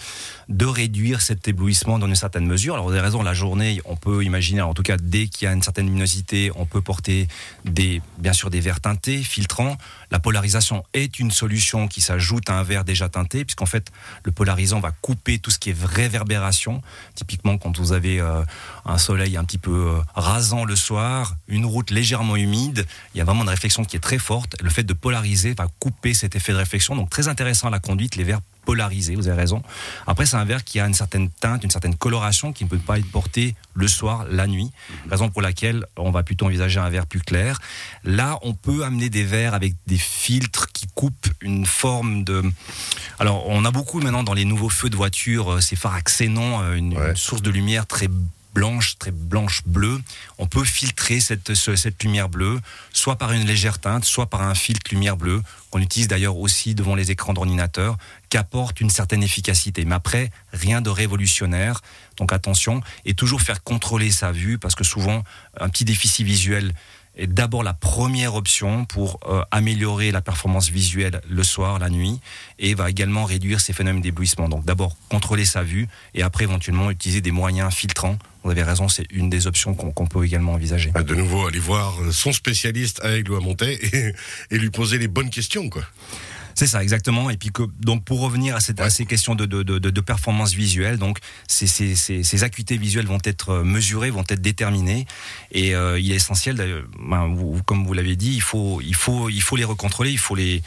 de 0.48 0.64
réduire 0.64 1.20
cet 1.20 1.46
éblouissement 1.46 1.98
dans 1.98 2.06
une 2.06 2.16
certaine 2.16 2.46
mesure. 2.46 2.74
Alors, 2.74 2.86
vous 2.86 2.92
avez 2.92 3.02
raison, 3.02 3.22
la 3.22 3.34
journée, 3.34 3.80
on 3.84 3.96
peut 3.96 4.24
imaginer, 4.24 4.62
en 4.62 4.74
tout 4.74 4.82
cas, 4.82 4.96
dès 4.96 5.28
qu'il 5.28 5.44
y 5.44 5.48
a 5.48 5.52
une 5.52 5.62
certaine 5.62 5.86
luminosité, 5.86 6.50
on 6.56 6.64
peut 6.64 6.80
porter 6.80 7.28
des, 7.64 8.00
bien 8.18 8.32
sûr 8.32 8.50
des 8.50 8.60
verres 8.60 8.80
teintés, 8.80 9.22
filtrants. 9.22 9.76
La 10.10 10.18
polarisation 10.18 10.84
est 10.94 11.18
une 11.20 11.30
solution 11.30 11.86
qui 11.86 12.00
s'ajoute 12.00 12.48
à 12.48 12.54
un 12.54 12.62
verre 12.62 12.84
déjà 12.84 13.10
teinté, 13.10 13.44
puisqu'en 13.44 13.66
fait, 13.66 13.92
le 14.24 14.32
polarisant 14.32 14.80
va 14.80 14.90
couper 14.90 15.38
tout 15.38 15.50
ce 15.50 15.58
qui 15.58 15.70
est 15.70 15.76
réverbération. 15.84 16.82
Typiquement, 17.14 17.58
quand 17.58 17.78
vous 17.78 17.92
avez 17.92 18.20
euh, 18.20 18.42
un 18.86 18.98
soleil 18.98 19.36
un 19.36 19.44
petit 19.50 19.58
peu 19.58 19.96
euh, 19.96 20.00
rasant 20.14 20.64
le 20.64 20.76
soir, 20.76 21.34
une 21.48 21.66
route 21.66 21.90
légèrement 21.90 22.36
humide. 22.36 22.86
Il 23.14 23.18
y 23.18 23.20
a 23.20 23.24
vraiment 23.24 23.42
une 23.42 23.48
réflexion 23.48 23.84
qui 23.84 23.96
est 23.96 24.00
très 24.00 24.18
forte. 24.18 24.54
Le 24.62 24.70
fait 24.70 24.84
de 24.84 24.92
polariser 24.92 25.54
va 25.54 25.66
couper 25.80 26.14
cet 26.14 26.36
effet 26.36 26.52
de 26.52 26.58
réflexion. 26.58 26.94
Donc 26.94 27.10
très 27.10 27.26
intéressant 27.26 27.66
à 27.66 27.70
la 27.70 27.80
conduite, 27.80 28.14
les 28.14 28.22
verres 28.22 28.42
polarisés, 28.64 29.16
vous 29.16 29.26
avez 29.26 29.40
raison. 29.40 29.62
Après, 30.06 30.24
c'est 30.24 30.36
un 30.36 30.44
verre 30.44 30.62
qui 30.62 30.78
a 30.78 30.86
une 30.86 30.94
certaine 30.94 31.30
teinte, 31.30 31.64
une 31.64 31.70
certaine 31.70 31.96
coloration 31.96 32.52
qui 32.52 32.62
ne 32.62 32.68
peut 32.68 32.78
pas 32.78 32.98
être 32.98 33.10
porté 33.10 33.56
le 33.74 33.88
soir, 33.88 34.24
la 34.30 34.46
nuit. 34.46 34.70
Raison 35.10 35.30
pour 35.30 35.42
laquelle 35.42 35.84
on 35.96 36.12
va 36.12 36.22
plutôt 36.22 36.46
envisager 36.46 36.78
un 36.78 36.88
verre 36.88 37.06
plus 37.06 37.20
clair. 37.20 37.58
Là, 38.04 38.38
on 38.42 38.54
peut 38.54 38.84
amener 38.84 39.10
des 39.10 39.24
verres 39.24 39.54
avec 39.54 39.74
des 39.88 39.98
filtres 39.98 40.68
qui 40.72 40.86
coupent 40.94 41.28
une 41.40 41.66
forme 41.66 42.22
de. 42.22 42.44
Alors, 43.18 43.48
on 43.48 43.64
a 43.64 43.72
beaucoup 43.72 44.00
maintenant 44.00 44.22
dans 44.22 44.34
les 44.34 44.44
nouveaux 44.44 44.68
feux 44.68 44.90
de 44.90 44.96
voiture 44.96 45.54
euh, 45.54 45.60
ces 45.60 45.74
phares 45.74 45.94
axénants, 45.94 46.62
euh, 46.62 46.74
une, 46.74 46.92
une 46.92 47.16
source 47.16 47.42
de 47.42 47.50
lumière 47.50 47.86
très 47.86 48.08
blanche, 48.54 48.98
très 48.98 49.10
blanche 49.10 49.62
bleue, 49.66 50.00
on 50.38 50.46
peut 50.46 50.64
filtrer 50.64 51.20
cette, 51.20 51.54
cette 51.54 52.02
lumière 52.02 52.28
bleue, 52.28 52.60
soit 52.92 53.16
par 53.16 53.32
une 53.32 53.46
légère 53.46 53.78
teinte, 53.78 54.04
soit 54.04 54.26
par 54.26 54.42
un 54.42 54.54
filtre 54.54 54.90
lumière 54.92 55.16
bleue, 55.16 55.42
qu'on 55.70 55.80
utilise 55.80 56.08
d'ailleurs 56.08 56.36
aussi 56.36 56.74
devant 56.74 56.94
les 56.94 57.10
écrans 57.10 57.32
d'ordinateur, 57.32 57.96
qui 58.28 58.36
apporte 58.36 58.80
une 58.80 58.90
certaine 58.90 59.22
efficacité. 59.22 59.84
Mais 59.84 59.94
après, 59.94 60.30
rien 60.52 60.80
de 60.80 60.90
révolutionnaire. 60.90 61.80
Donc 62.16 62.32
attention, 62.32 62.82
et 63.04 63.14
toujours 63.14 63.40
faire 63.40 63.62
contrôler 63.62 64.10
sa 64.10 64.32
vue, 64.32 64.58
parce 64.58 64.74
que 64.74 64.84
souvent, 64.84 65.24
un 65.58 65.68
petit 65.68 65.84
déficit 65.84 66.26
visuel 66.26 66.74
est 67.16 67.26
d'abord 67.26 67.62
la 67.62 67.74
première 67.74 68.34
option 68.34 68.84
pour 68.84 69.20
euh, 69.28 69.42
améliorer 69.50 70.10
la 70.10 70.20
performance 70.20 70.70
visuelle 70.70 71.20
le 71.28 71.42
soir, 71.42 71.78
la 71.78 71.90
nuit, 71.90 72.20
et 72.58 72.74
va 72.74 72.90
également 72.90 73.24
réduire 73.24 73.60
ces 73.60 73.72
phénomènes 73.72 74.02
d'éblouissement. 74.02 74.48
Donc 74.48 74.64
d'abord 74.64 74.96
contrôler 75.08 75.44
sa 75.44 75.62
vue 75.62 75.88
et 76.14 76.22
après 76.22 76.44
éventuellement 76.44 76.90
utiliser 76.90 77.20
des 77.20 77.30
moyens 77.30 77.72
filtrants. 77.72 78.18
Vous 78.42 78.50
avez 78.50 78.62
raison, 78.62 78.88
c'est 78.88 79.06
une 79.10 79.28
des 79.28 79.46
options 79.46 79.74
qu'on 79.74 80.06
peut 80.06 80.24
également 80.24 80.52
envisager. 80.52 80.90
Ah, 80.94 81.02
De 81.02 81.14
nouveau, 81.14 81.46
aller 81.46 81.58
voir 81.58 81.94
son 82.10 82.32
spécialiste 82.32 83.00
avec 83.04 83.28
Louis 83.28 83.42
Montet 83.42 83.74
et, 83.92 84.14
et 84.54 84.58
lui 84.58 84.70
poser 84.70 84.98
les 84.98 85.08
bonnes 85.08 85.30
questions, 85.30 85.68
quoi. 85.68 85.82
C'est 86.54 86.66
ça, 86.66 86.82
exactement. 86.82 87.30
Et 87.30 87.36
puis 87.36 87.50
que, 87.50 87.62
donc 87.80 88.04
pour 88.04 88.20
revenir 88.20 88.56
à, 88.56 88.60
cette, 88.60 88.80
à 88.80 88.84
Ouais. 88.84 88.90
ces 88.90 89.06
questions 89.06 89.34
de, 89.34 89.46
de, 89.46 89.62
de, 89.62 89.78
de 89.78 90.00
performance 90.00 90.52
visuelle, 90.52 90.98
donc 90.98 91.18
ces, 91.48 91.66
ces, 91.66 91.94
ces, 91.94 92.22
ces 92.22 92.44
acuités 92.44 92.76
visuelles 92.76 93.06
vont 93.06 93.18
être 93.24 93.50
euh, 93.50 93.64
mesurées, 93.64 94.10
vont 94.10 94.24
être 94.28 94.40
déterminées, 94.42 95.06
et 95.52 95.74
euh, 95.74 95.98
il 95.98 96.10
est 96.12 96.16
essentiel, 96.16 96.84
ben, 96.98 97.28
vous- 97.34 97.60
comme 97.64 97.86
vous 97.86 97.92
l'avez 97.94 98.16
dit, 98.16 98.32
il 98.34 98.42
faut, 98.42 98.80
il 98.82 98.94
faut, 98.94 99.28
il 99.28 99.42
faut 99.42 99.56
les 99.56 99.64
recontrôler, 99.64 100.10
il 100.10 100.18
faut 100.18 100.34
les, 100.34 100.62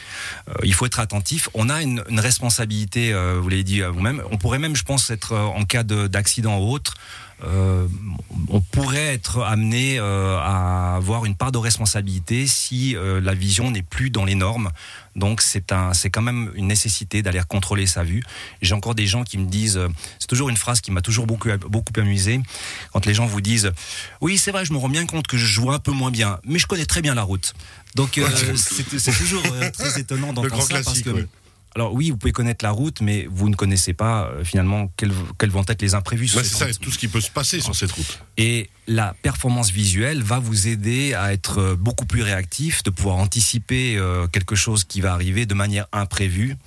euh, 0.50 0.54
il 0.64 0.74
faut 0.74 0.86
être 0.86 1.00
attentif. 1.00 1.50
On 1.54 1.70
a 1.70 1.82
une, 1.82 2.04
une 2.10 2.20
responsabilité, 2.20 3.14
euh, 3.14 3.40
vous 3.42 3.50
l'avez 3.50 3.64
dit 3.64 3.84
à 3.84 3.90
vous-même. 3.90 4.22
On 4.32 4.38
pourrait 4.38 4.60
même, 4.60 4.76
je 4.76 4.84
pense, 4.84 5.10
être 5.10 5.34
en 5.36 5.64
cas 5.66 5.84
de- 5.84 6.08
d'accident 6.08 6.58
ou 6.60 6.72
autre. 6.72 6.96
Euh, 7.44 7.88
on 8.50 8.62
pourrait 8.62 9.14
être 9.14 9.42
amené 9.42 9.98
euh, 10.00 10.38
à 10.40 10.96
avoir 10.96 11.26
une 11.26 11.36
part 11.36 11.52
de 11.52 11.58
responsabilité 11.58 12.48
si 12.48 12.96
euh, 12.96 13.20
la 13.22 13.34
vision 13.34 13.72
n'est 13.72 13.82
plus 13.82 14.10
dans 14.10 14.26
les 14.26 14.36
normes. 14.36 14.72
Donc 15.16 15.42
c'est 15.42 15.72
un, 15.72 15.94
c'est 15.94 16.10
quand 16.10 16.22
même 16.22 16.52
une 16.56 16.68
nécessité 16.68 17.22
d'aller 17.22 17.42
contrôler 17.48 17.86
sa 17.86 18.04
vue. 18.04 18.24
J'ai 18.62 18.74
encore 18.74 18.96
des 18.96 19.08
gens 19.08 19.24
qui 19.24 19.38
me 19.38 19.46
disent, 19.46 19.78
euh, 19.78 19.90
c'est 20.20 20.28
toujours 20.28 20.50
une 20.50 20.58
phrase 20.58 20.82
qui 20.82 20.92
m'a 20.92 21.02
toujours 21.02 21.28
beaucoup 21.28 21.50
beaucoup 21.68 21.94
amusé, 21.98 22.40
quand 22.92 23.06
les 23.06 23.14
gens 23.14 23.26
vous 23.26 23.42
disent, 23.42 23.72
oui 24.22 24.38
c'est 24.38 24.52
vrai, 24.52 24.66
je 24.66 24.74
me 24.74 24.78
rends 24.78 24.90
bien 24.90 25.06
compte 25.06 25.28
que 25.28 25.38
je 25.38 25.62
vois 25.62 25.76
un 25.76 25.80
peu 25.80 25.92
moins 25.92 26.12
bien, 26.12 26.40
mais 26.46 26.60
je 26.60 26.68
connais 26.68 26.86
très 26.86 27.02
bien 27.02 27.14
la 27.14 27.24
route. 27.24 27.54
Donc 27.96 28.18
euh, 28.18 28.28
c'est 28.56 29.18
toujours 29.18 29.44
euh, 29.54 29.70
très 29.72 30.00
étonnant 30.00 30.34
d'entendre 30.34 30.64
ça 30.64 30.82
parce 30.84 31.02
que 31.02 31.10
ouais. 31.12 31.28
Alors 31.76 31.94
oui, 31.94 32.12
vous 32.12 32.18
pouvez 32.18 32.32
connaître 32.32 32.64
la 32.64 32.72
route, 32.72 33.02
mais 33.02 33.28
vous 33.32 33.50
ne 33.50 33.56
connaissez 33.56 33.94
pas 33.94 34.26
euh, 34.26 34.44
finalement 34.44 34.92
quels, 34.96 35.12
quels 35.40 35.50
vont 35.50 35.64
être 35.68 35.82
les 35.82 35.96
imprévus 35.96 36.28
cette 36.28 36.46
c'est 36.46 36.56
ça, 36.56 36.66
route. 36.66 36.80
tout 36.80 36.92
ce 36.92 37.00
qui 37.00 37.08
peut 37.08 37.22
se 37.22 37.32
passer 37.32 37.62
sur 37.62 37.76
cette 37.76 37.92
route. 37.92 38.20
Et 38.38 38.70
la 38.88 39.16
performance 39.22 39.72
visuelle 39.72 40.22
va 40.22 40.38
vous 40.40 40.68
aider 40.68 41.16
à 41.16 41.34
être 41.34 41.60
euh, 41.60 41.76
beaucoup 41.76 42.06
plus 42.06 42.22
réactif, 42.22 42.84
de 42.84 42.92
pouvoir 42.92 43.16
anticiper 43.16 43.98
euh, 43.98 44.28
quelque 44.28 44.56
chose 44.56 44.84
qui 44.84 45.02
va 45.02 45.14
arriver 45.14 45.46
de 45.48 45.54
manière 45.56 45.88
imprévue. 45.92 46.58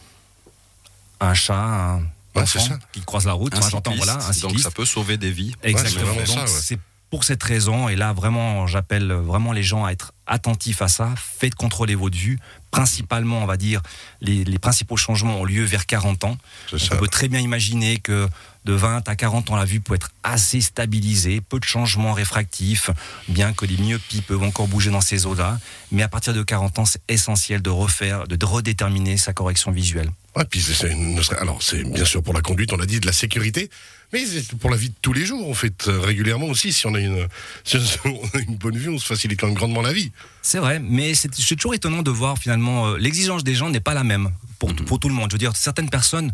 Un 1.20 1.34
chat, 1.34 1.54
un 1.54 2.02
enfant 2.34 2.58
ça. 2.58 2.78
qui 2.92 3.00
croise 3.02 3.26
la 3.26 3.32
route, 3.32 3.54
Un 3.54 3.58
enfin, 3.58 3.70
cycliste, 3.70 4.04
voilà, 4.04 4.18
un 4.18 4.48
donc 4.48 4.58
ça 4.58 4.70
peut 4.70 4.84
sauver 4.84 5.16
des 5.16 5.30
vies. 5.30 5.54
Exactement. 5.62 6.12
Ouais. 6.14 6.46
c'est 6.46 6.78
pour 7.10 7.22
cette 7.22 7.42
raison, 7.42 7.88
et 7.88 7.94
là 7.94 8.12
vraiment, 8.12 8.66
j'appelle 8.66 9.12
vraiment 9.12 9.52
les 9.52 9.62
gens 9.62 9.84
à 9.84 9.92
être 9.92 10.12
attentifs 10.26 10.83
à 10.83 10.88
ça. 10.88 11.14
Faites 11.16 11.54
contrôler 11.54 11.95
votre 11.95 12.16
vue. 12.16 12.38
Principalement, 12.71 13.42
on 13.42 13.47
va 13.47 13.56
dire, 13.56 13.80
les, 14.21 14.45
les 14.45 14.59
principaux 14.59 14.97
changements 14.97 15.40
ont 15.40 15.45
lieu 15.45 15.64
vers 15.64 15.87
40 15.87 16.25
ans. 16.25 16.37
Ça. 16.71 16.76
on 16.92 16.97
peut 16.99 17.09
très 17.09 17.28
bien 17.28 17.40
imaginer 17.40 17.99
que 17.99 18.28
de 18.64 18.73
20 18.73 19.09
à 19.09 19.14
40 19.16 19.50
ans, 19.50 19.56
la 19.56 19.64
vue 19.64 19.80
peut 19.80 19.95
être 19.95 20.11
assez 20.25 20.61
stabilisée, 20.61 21.40
peu 21.40 21.61
de 21.61 21.64
changements 21.64 22.12
réfractifs, 22.12 22.90
bien 23.28 23.52
que 23.52 23.64
les 23.64 23.76
myopies 23.76 24.23
peuvent 24.23 24.42
encore 24.42 24.66
bouger 24.66 24.90
dans 24.90 25.00
ces 25.00 25.25
eaux-là. 25.25 25.59
Mais 25.92 26.02
à 26.02 26.09
partir 26.09 26.35
de 26.35 26.42
40 26.42 26.80
ans, 26.80 26.85
c'est 26.85 27.00
essentiel 27.09 27.62
de 27.62 27.71
refaire, 27.71 28.26
de 28.26 28.45
redéterminer 28.45 29.16
sa 29.16 29.33
correction 29.33 29.71
visuelle. 29.71 30.11
Ouais, 30.35 30.45
puis 30.45 30.62
une- 30.90 31.21
alors 31.38 31.62
c'est 31.62 31.83
bien 31.85 32.04
sûr 32.04 32.23
pour 32.23 32.35
la 32.35 32.42
conduite, 32.42 32.73
on 32.73 32.76
l'a 32.76 32.85
dit, 32.87 32.99
de 33.00 33.06
la 33.06 33.12
sécurité, 33.12 33.71
mais 34.12 34.26
c'est 34.26 34.54
pour 34.59 34.68
la 34.71 34.76
vie 34.76 34.90
de 34.90 34.95
tous 35.00 35.12
les 35.14 35.25
jours. 35.25 35.49
En 35.49 35.54
fait, 35.54 35.87
euh, 35.88 36.00
régulièrement 36.00 36.47
aussi, 36.47 36.73
si 36.73 36.87
on 36.87 36.95
a 36.95 37.00
une, 37.00 37.26
si 37.64 37.78
on 38.04 38.37
a 38.37 38.40
une 38.40 38.56
bonne 38.56 38.76
vue, 38.76 38.90
on 38.90 38.99
se 38.99 39.06
facilite 39.06 39.40
quand 39.40 39.47
même 39.47 39.56
grandement 39.56 39.80
la 39.80 39.92
vie. 39.92 40.11
C'est 40.42 40.58
vrai, 40.58 40.78
mais 40.78 41.14
c'est 41.14 41.28
toujours 41.56 41.75
étonnant 41.75 42.02
de 42.02 42.11
voir 42.11 42.38
finalement 42.38 42.87
euh, 42.87 42.96
l'exigence 42.99 43.42
des 43.44 43.54
gens 43.54 43.68
n'est 43.68 43.80
pas 43.80 43.94
la 43.94 44.04
même 44.04 44.30
pour, 44.58 44.75
pour 44.75 45.00
tout 45.00 45.08
le 45.08 45.14
monde. 45.14 45.30
Je 45.30 45.35
veux 45.35 45.40
dire, 45.40 45.56
certaines 45.56 45.90
personnes 45.90 46.30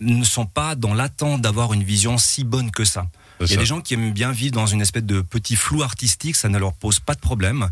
ne 0.00 0.24
sont 0.24 0.46
pas 0.46 0.74
dans 0.74 0.94
l'attente 0.94 1.40
d'avoir 1.40 1.72
une 1.72 1.82
vision 1.82 2.18
si 2.18 2.44
bonne 2.44 2.70
que 2.70 2.84
ça. 2.84 3.06
Il 3.40 3.50
y 3.50 3.54
a 3.54 3.56
des 3.56 3.66
gens 3.66 3.80
qui 3.80 3.94
aiment 3.94 4.12
bien 4.12 4.32
vivre 4.32 4.52
dans 4.52 4.66
une 4.66 4.80
espèce 4.80 5.02
de 5.02 5.20
petit 5.20 5.56
flou 5.56 5.82
artistique, 5.82 6.36
ça 6.36 6.48
ne 6.48 6.58
leur 6.58 6.72
pose 6.72 7.00
pas 7.00 7.14
de 7.14 7.20
problème. 7.20 7.68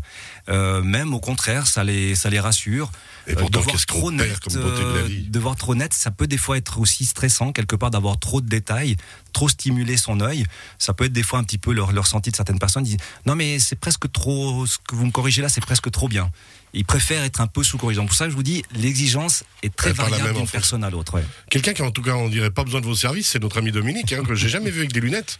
Euh, 0.49 0.81
même 0.81 1.13
au 1.13 1.19
contraire, 1.19 1.67
ça 1.67 1.83
les, 1.83 2.15
ça 2.15 2.29
les 2.29 2.39
rassure. 2.39 2.91
Et 3.27 3.31
Euh, 3.31 3.35
pourtant, 3.35 3.59
de 3.59 3.63
voir 3.63 3.75
qu'est-ce 3.75 3.85
trop 3.85 4.11
net, 4.11 4.39
comme 4.39 4.53
beauté 4.53 4.83
de 4.83 4.93
la 4.93 4.99
euh, 4.99 5.03
vie 5.03 5.23
de 5.29 5.39
voir 5.39 5.55
trop 5.55 5.73
net, 5.75 5.93
ça 5.93 6.11
peut 6.11 6.27
des 6.27 6.37
fois 6.37 6.57
être 6.57 6.79
aussi 6.79 7.05
stressant 7.05 7.51
quelque 7.53 7.75
part 7.75 7.91
d'avoir 7.91 8.19
trop 8.19 8.41
de 8.41 8.47
détails, 8.47 8.97
trop 9.31 9.47
stimuler 9.47 9.95
son 9.97 10.19
œil. 10.19 10.45
Ça 10.79 10.93
peut 10.93 11.05
être 11.05 11.13
des 11.13 11.23
fois 11.23 11.39
un 11.39 11.43
petit 11.43 11.57
peu 11.57 11.73
leur, 11.73 11.91
leur 11.93 12.03
ressenti 12.03 12.29
de 12.29 12.35
certaines 12.35 12.59
personnes. 12.59 12.85
Ils 12.85 12.97
disent 12.97 13.07
non 13.25 13.35
mais 13.35 13.59
c'est 13.59 13.77
presque 13.77 14.11
trop, 14.11 14.65
ce 14.65 14.77
que 14.87 14.95
vous 14.95 15.05
me 15.05 15.11
corrigez 15.11 15.41
là, 15.41 15.49
c'est 15.49 15.61
presque 15.61 15.89
trop 15.91 16.07
bien. 16.09 16.29
Ils 16.73 16.85
préfèrent 16.85 17.23
être 17.23 17.39
un 17.41 17.47
peu 17.47 17.63
sous 17.63 17.77
corrigeant. 17.77 18.05
Pour 18.05 18.15
ça, 18.15 18.29
je 18.29 18.33
vous 18.35 18.43
dis, 18.43 18.63
l'exigence 18.75 19.43
est 19.61 19.75
très 19.75 19.93
variable 19.93 20.33
d'une 20.33 20.47
personne 20.47 20.83
à 20.83 20.89
l'autre. 20.89 21.13
ouais. 21.15 21.23
Quelqu'un 21.49 21.73
qui 21.73 21.81
en 21.83 21.91
tout 21.91 22.01
cas 22.01 22.15
on 22.15 22.29
dirait 22.29 22.49
pas 22.51 22.63
besoin 22.63 22.81
de 22.81 22.85
vos 22.85 22.95
services, 22.95 23.29
c'est 23.29 23.41
notre 23.41 23.57
ami 23.59 23.71
Dominique, 23.71 24.11
hein, 24.13 24.23
que 24.27 24.33
j'ai 24.35 24.49
jamais 24.49 24.71
vu 24.71 24.79
avec 24.79 24.91
des 24.91 24.99
lunettes. 25.01 25.39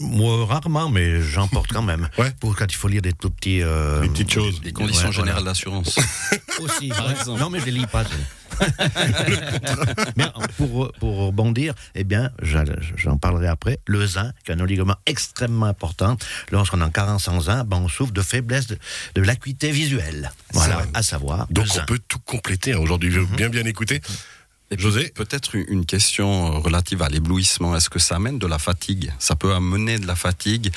Moi, 0.00 0.44
rarement, 0.46 0.88
mais 0.88 1.20
j'en 1.22 1.46
porte 1.46 1.70
quand 1.72 1.82
même. 1.82 2.08
Ouais. 2.18 2.32
Pour 2.40 2.56
quand 2.56 2.66
il 2.68 2.74
faut 2.74 2.88
lire 2.88 3.00
des 3.02 3.12
tout 3.12 3.30
petits. 3.30 3.62
euh, 3.62 4.00
Des 4.00 4.08
petites 4.08 4.32
choses. 4.32 4.60
Les 4.64 4.72
conditions 4.72 5.06
Ouais, 5.08 5.12
générales 5.14 5.44
d'assurance. 5.44 5.96
Non, 7.38 7.50
mais 7.50 7.60
je 7.60 7.66
les 7.66 7.72
lis 7.72 7.86
pas. 7.86 8.04
mais 10.16 10.24
pour, 10.56 10.92
pour 11.00 11.16
rebondir, 11.26 11.74
eh 11.94 12.04
bien, 12.04 12.30
j'en 12.42 13.16
parlerai 13.18 13.48
après. 13.48 13.80
Le 13.86 14.06
zinc, 14.06 14.32
qui 14.44 14.52
est 14.52 14.54
un 14.54 14.60
oligament 14.60 14.96
extrêmement 15.06 15.66
important. 15.66 16.16
Lorsqu'on 16.50 16.80
est 16.80 16.84
en 16.84 16.90
carence 16.90 17.28
en 17.28 17.40
zinc, 17.40 17.66
ben, 17.66 17.78
on 17.78 17.88
souffre 17.88 18.12
de 18.12 18.22
faiblesse 18.22 18.66
de, 18.66 18.78
de 19.14 19.22
l'acuité 19.22 19.70
visuelle. 19.70 20.30
Voilà, 20.52 20.82
à 20.94 21.02
savoir. 21.02 21.46
Donc 21.50 21.66
on 21.76 21.84
peut 21.84 22.00
tout 22.06 22.20
compléter 22.20 22.74
hein, 22.74 22.78
aujourd'hui. 22.78 23.14
Bien 23.36 23.48
bien 23.48 23.64
écouter. 23.64 24.00
Et 24.70 24.78
José 24.78 25.12
Peut-être 25.14 25.54
une- 25.54 25.84
question 25.84 26.46
euh, 26.46 26.58
relative 26.58 27.02
à 27.02 27.08
l'éblouissement. 27.10 27.76
Est-ce 27.76 27.90
que 27.90 27.98
ça 27.98 28.16
amène 28.16 28.38
de 28.38 28.46
la 28.46 28.58
fatigue? 28.58 29.12
Ça 29.18 29.36
peut 29.36 29.52
amener 29.52 29.98
de 29.98 30.06
la 30.06 30.16
fatigue 30.16 30.72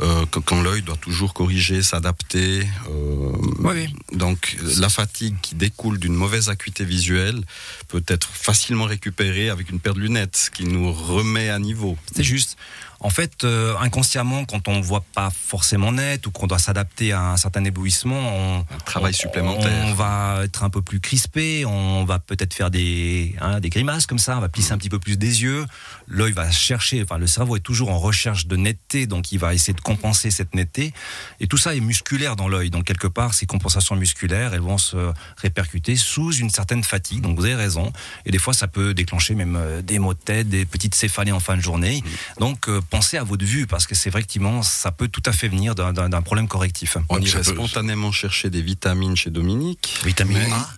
euh, 0.00 0.26
quand, 0.30 0.60
l'œil 0.60 0.82
doit 0.82 0.96
toujours 0.96 1.32
corriger, 1.34 1.82
s'adapter. 1.82 2.66
euh, 2.90 3.32
Oui. 3.60 3.94
Donc 4.12 4.56
la 4.78 4.88
fatigue 4.88 5.36
qui 5.40 5.54
découle 5.54 5.98
d'une 6.00 6.14
mauvaise 6.14 6.48
acuité 6.48 6.84
visuelle 6.84 7.40
peut 7.86 8.02
être 8.08 8.28
facilement 8.28 8.84
récupérée 8.84 9.48
avec 9.50 9.70
une 9.70 9.78
paire 9.78 9.94
de 9.94 10.00
lunettes, 10.00 10.50
qui 10.52 10.64
nous 10.64 10.92
remet 10.92 11.48
à 11.48 11.58
niveau. 11.60 11.96
C'est 12.14 12.24
juste. 12.24 12.56
En 13.00 13.10
fait, 13.10 13.44
euh, 13.44 13.76
inconsciemment, 13.78 14.44
quand 14.44 14.66
on 14.66 14.80
voit 14.80 15.04
pas 15.14 15.30
forcément 15.30 15.92
net 15.92 16.26
ou 16.26 16.30
qu'on 16.32 16.48
doit 16.48 16.58
s'adapter 16.58 17.12
à 17.12 17.30
un 17.30 17.36
certain 17.36 17.64
éblouissement, 17.64 18.18
on, 18.18 18.58
Un 18.60 18.78
travail 18.84 19.12
on- 19.14 19.18
supplémentaire. 19.18 19.84
On 19.86 19.94
va 19.94 20.40
être 20.44 20.64
un 20.64 20.70
peu 20.70 20.82
plus 20.82 20.98
crispé, 20.98 21.64
on 21.64 22.04
va 22.04 22.18
peut-être 22.18 22.54
faire 22.54 22.70
des, 22.70 23.36
hein, 23.40 23.60
des 23.60 23.68
grimaces 23.70 24.06
comme 24.06 24.18
ça, 24.18 24.36
on 24.36 24.40
va 24.40 24.48
plisser 24.48 24.72
un 24.72 24.78
petit 24.78 24.88
peu 24.90 24.98
plus 24.98 25.16
des 25.16 25.42
yeux. 25.42 25.64
L'œil 26.08 26.32
va 26.32 26.50
chercher, 26.50 27.02
enfin 27.02 27.18
le 27.18 27.26
cerveau 27.28 27.56
est 27.56 27.60
toujours 27.60 27.90
en 27.90 27.98
recherche 27.98 28.46
de 28.46 28.56
netteté, 28.56 29.06
donc 29.06 29.30
il 29.30 29.38
va 29.38 29.54
essayer 29.54 29.74
de 29.74 29.80
compenser 29.80 30.30
cette 30.32 30.54
netteté. 30.54 30.92
Et 31.38 31.46
tout 31.46 31.56
ça 31.58 31.76
est 31.76 31.80
musculaire 31.80 32.34
dans 32.34 32.48
l'œil, 32.48 32.70
donc 32.70 32.84
quelque 32.84 33.06
part 33.06 33.32
ces 33.34 33.46
compensations 33.46 33.94
musculaires, 33.94 34.54
elles 34.54 34.60
vont 34.60 34.78
se 34.78 35.12
répercuter 35.36 35.94
sous 35.96 36.32
une 36.32 36.50
certaine 36.50 36.82
fatigue. 36.82 37.20
Donc 37.20 37.38
vous 37.38 37.44
avez 37.44 37.54
raison. 37.54 37.92
Et 38.26 38.32
des 38.32 38.38
fois 38.38 38.54
ça 38.54 38.66
peut 38.66 38.92
déclencher 38.92 39.34
même 39.36 39.54
euh, 39.56 39.82
des 39.82 39.98
maux 40.00 40.14
de 40.14 40.18
tête, 40.18 40.48
des 40.48 40.64
petites 40.64 40.94
céphalées 40.96 41.32
en 41.32 41.40
fin 41.40 41.56
de 41.56 41.62
journée. 41.62 42.02
Donc 42.40 42.68
euh, 42.68 42.80
pensez 42.88 43.16
à 43.16 43.24
votre 43.24 43.44
vue 43.44 43.66
parce 43.66 43.86
que 43.86 43.94
c'est 43.94 44.08
effectivement 44.08 44.62
ça 44.62 44.90
peut 44.92 45.08
tout 45.08 45.22
à 45.26 45.32
fait 45.32 45.48
venir 45.48 45.74
d'un- 45.74 46.22
problème 46.22 46.48
correctif. 46.48 46.96
On 47.08 47.16
Ouais, 47.16 47.22
irait 47.22 47.44
spontanément 47.44 48.12
chercher 48.12 48.50
des 48.50 48.62
vitamines 48.62 49.16
chez 49.16 49.30
Dominique. 49.30 49.98
Vitamine 50.04 50.38
A. 50.52 50.68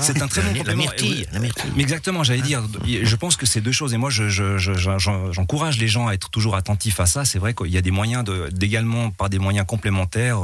C'est 0.00 0.20
un 0.22 0.28
très 0.28 0.42
bon 0.42 0.52
la 0.52 0.58
complément. 0.58 0.82
myrtille. 0.82 1.26
La 1.32 1.38
myrtille. 1.40 1.70
Mais 1.76 1.82
exactement, 1.82 2.22
j'allais 2.24 2.42
dire, 2.42 2.62
je 2.86 3.16
pense 3.16 3.36
que 3.36 3.46
c'est 3.46 3.60
deux 3.60 3.72
choses. 3.72 3.94
Et 3.94 3.96
moi, 3.96 4.10
je- 4.10 4.28
je- 4.28 4.58
je- 4.58 4.72
j'en- 4.74 5.32
j'encourage 5.32 5.78
les 5.78 5.88
gens 5.88 6.06
à 6.08 6.12
être 6.14 6.30
toujours 6.30 6.56
attentifs 6.56 7.00
à 7.00 7.06
ça. 7.06 7.24
C'est 7.24 7.38
vrai 7.38 7.54
qu'il 7.54 7.68
y 7.68 7.78
a 7.78 7.82
des 7.82 7.90
moyens 7.90 8.24
de- 8.24 8.48
d'également, 8.52 9.10
par 9.10 9.28
des 9.30 9.38
moyens 9.38 9.66
complémentaires, 9.66 10.40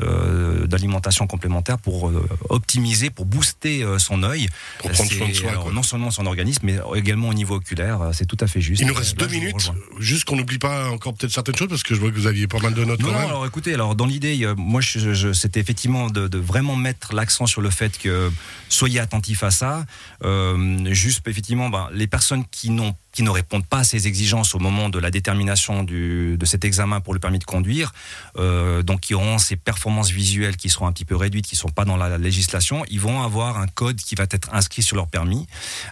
euh, 0.00 0.66
d'alimentation 0.66 1.26
complémentaire, 1.26 1.78
pour 1.78 2.08
euh, 2.08 2.26
optimiser, 2.48 3.10
pour 3.10 3.26
booster 3.26 3.82
euh, 3.82 3.98
son 3.98 4.22
œil. 4.22 4.48
Pour 4.78 4.90
prendre 4.90 5.10
soin 5.10 5.28
de 5.28 5.32
soi, 5.34 5.50
alors. 5.50 5.72
Non 5.72 5.82
seulement 5.82 6.10
son 6.10 6.26
organisme, 6.26 6.60
mais 6.64 6.78
également 6.94 7.28
au 7.28 7.34
niveau 7.34 7.56
oculaire. 7.56 8.10
C'est 8.12 8.26
tout 8.26 8.36
à 8.40 8.46
fait 8.46 8.60
juste. 8.60 8.80
Il 8.80 8.86
nous 8.86 8.94
reste 8.94 9.18
deux 9.18 9.28
minutes. 9.28 9.70
Juste 9.98 10.24
qu'on 10.24 10.36
n'oublie 10.36 10.58
pas 10.58 10.63
encore 10.70 11.14
peut-être 11.14 11.32
certaines 11.32 11.56
choses 11.56 11.68
parce 11.68 11.82
que 11.82 11.94
je 11.94 12.00
vois 12.00 12.10
que 12.10 12.16
vous 12.16 12.26
aviez 12.26 12.46
pas 12.46 12.58
mal 12.58 12.74
de 12.74 12.84
notes 12.84 13.00
Non, 13.00 13.14
alors 13.16 13.46
écoutez, 13.46 13.74
alors 13.74 13.94
dans 13.94 14.06
l'idée, 14.06 14.44
euh, 14.44 14.54
moi, 14.56 14.80
je, 14.80 15.14
je- 15.14 15.32
c'était 15.32 15.60
effectivement 15.60 16.08
de, 16.10 16.28
de 16.28 16.38
vraiment 16.38 16.76
mettre 16.76 17.14
l'accent 17.14 17.46
sur 17.46 17.60
le 17.60 17.70
fait 17.70 17.98
que 17.98 18.30
soyez 18.68 19.00
attentifs 19.00 19.42
à 19.42 19.50
ça. 19.50 19.84
Euh, 20.24 20.92
juste, 20.92 21.26
effectivement, 21.28 21.68
ben, 21.70 21.88
les 21.92 22.06
personnes 22.06 22.44
qui 22.50 22.70
n'ont 22.70 22.94
qui 23.14 23.22
ne 23.22 23.30
répondent 23.30 23.64
pas 23.64 23.78
à 23.78 23.84
ces 23.84 24.08
exigences 24.08 24.54
au 24.54 24.58
moment 24.58 24.88
de 24.88 24.98
la 24.98 25.10
détermination 25.10 25.84
de 25.84 26.44
cet 26.44 26.64
examen 26.64 27.00
pour 27.00 27.14
le 27.14 27.20
permis 27.20 27.38
de 27.38 27.44
conduire, 27.44 27.94
euh, 28.36 28.82
donc 28.82 29.00
qui 29.00 29.14
auront 29.14 29.38
ces 29.38 29.56
performances 29.56 30.10
visuelles 30.10 30.56
qui 30.56 30.68
seront 30.68 30.86
un 30.86 30.92
petit 30.92 31.04
peu 31.04 31.14
réduites, 31.14 31.46
qui 31.46 31.54
ne 31.54 31.60
sont 31.60 31.68
pas 31.68 31.84
dans 31.84 31.96
la 31.96 32.18
législation, 32.18 32.84
ils 32.90 33.00
vont 33.00 33.22
avoir 33.22 33.58
un 33.58 33.68
code 33.68 33.96
qui 33.96 34.16
va 34.16 34.24
être 34.30 34.52
inscrit 34.52 34.82
sur 34.82 34.96
leur 34.96 35.06
permis, 35.06 35.46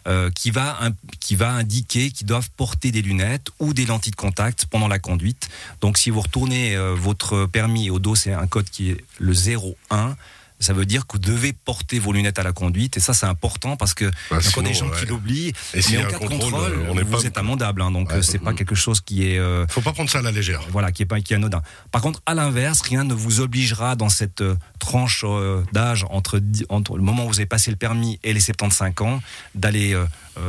euh, 0.09 0.31
qui, 0.31 0.51
va, 0.51 0.79
qui 1.21 1.37
va 1.37 1.53
indiquer 1.53 2.11
qu'ils 2.11 2.27
doivent 2.27 2.51
porter 2.57 2.91
des 2.91 3.03
lunettes 3.03 3.49
ou 3.61 3.73
des 3.73 3.87
lentilles 3.87 4.11
de 4.11 4.17
contact 4.17 4.67
pendant 4.67 4.89
la 4.89 4.99
conduite. 4.99 5.49
Donc 5.81 5.99
si 5.99 6.11
vous 6.11 6.21
retournez 6.21 6.75
euh, 6.75 6.95
votre 6.95 7.47
permis 7.47 7.89
au 7.91 8.01
dos, 8.01 8.17
c'est 8.17 8.33
un 8.33 8.49
code 8.49 8.69
qui 8.69 8.91
est 8.91 9.05
le 9.21 9.33
01 9.33 10.17
ça 10.63 10.73
veut 10.73 10.87
dire 10.87 11.07
que 11.07 11.13
vous 11.15 11.19
devez 11.19 11.53
porter 11.53 11.99
vos 11.99 12.13
lunettes 12.13 12.39
à 12.39 12.43
la 12.43 12.53
conduite. 12.53 12.97
Et 12.97 13.01
ça, 13.01 13.13
c'est 13.15 13.27
important 13.27 13.77
parce 13.77 13.95
que 13.95 14.07
Bah, 14.31 14.39
y 14.43 14.47
a 14.47 14.49
encore 14.49 14.63
des 14.63 14.75
gens 14.75 14.91
qui 14.91 15.07
l'oublient. 15.07 15.53
Et 15.75 15.83
s'il 15.83 15.95
y 15.95 15.97
Mais 15.99 16.05
a 16.05 16.07
en 16.07 16.09
un 16.09 16.11
cas 16.13 16.19
de 16.19 16.29
contrôle, 16.29 16.53
contrôle, 16.53 16.87
on 16.89 16.95
vous 16.95 17.05
pas- 17.19 17.25
êtes 17.25 17.37
amendable. 17.39 17.83
hein. 17.83 17.91
donc, 17.91 18.09
Ouais. 18.11 18.17
euh, 18.17 18.23
c'est 18.23 18.39
pas 18.39 18.55
quelque 18.55 18.75
chose 18.75 19.01
qui 19.01 19.27
est. 19.29 19.39
euh, 19.39 19.67
Faut 19.69 19.81
pas 19.81 19.93
prendre 19.93 20.09
ça 20.11 20.19
à 20.21 20.23
la 20.23 20.31
légère. 20.31 20.61
voilà, 20.71 20.93
qui 20.93 21.03
est 21.03 21.07
pas 21.07 21.21
qui 21.21 21.33
est 21.33 21.37
anodin. 21.37 21.63
Par 21.91 22.01
contre, 22.01 22.21
à 22.27 22.35
l'inverse, 22.35 22.81
rien 22.83 23.05
ne 23.05 23.15
vous 23.15 23.41
obligera 23.41 23.97
dans 23.97 24.09
cette 24.09 24.41
euh, 24.41 24.57
tranche 24.79 25.25
euh, 25.27 25.63
d'âge 25.73 26.05
entre, 26.11 26.41
entre 26.69 26.97
le 26.97 27.03
moment 27.03 27.25
où 27.27 27.29
vous 27.29 27.37
avez 27.41 27.47
passé 27.47 27.71
le 27.71 27.77
permis 27.77 28.19
et 28.23 28.33
les 28.33 28.41
75 28.41 28.93
ans 29.01 29.21
d'aller, 29.55 29.97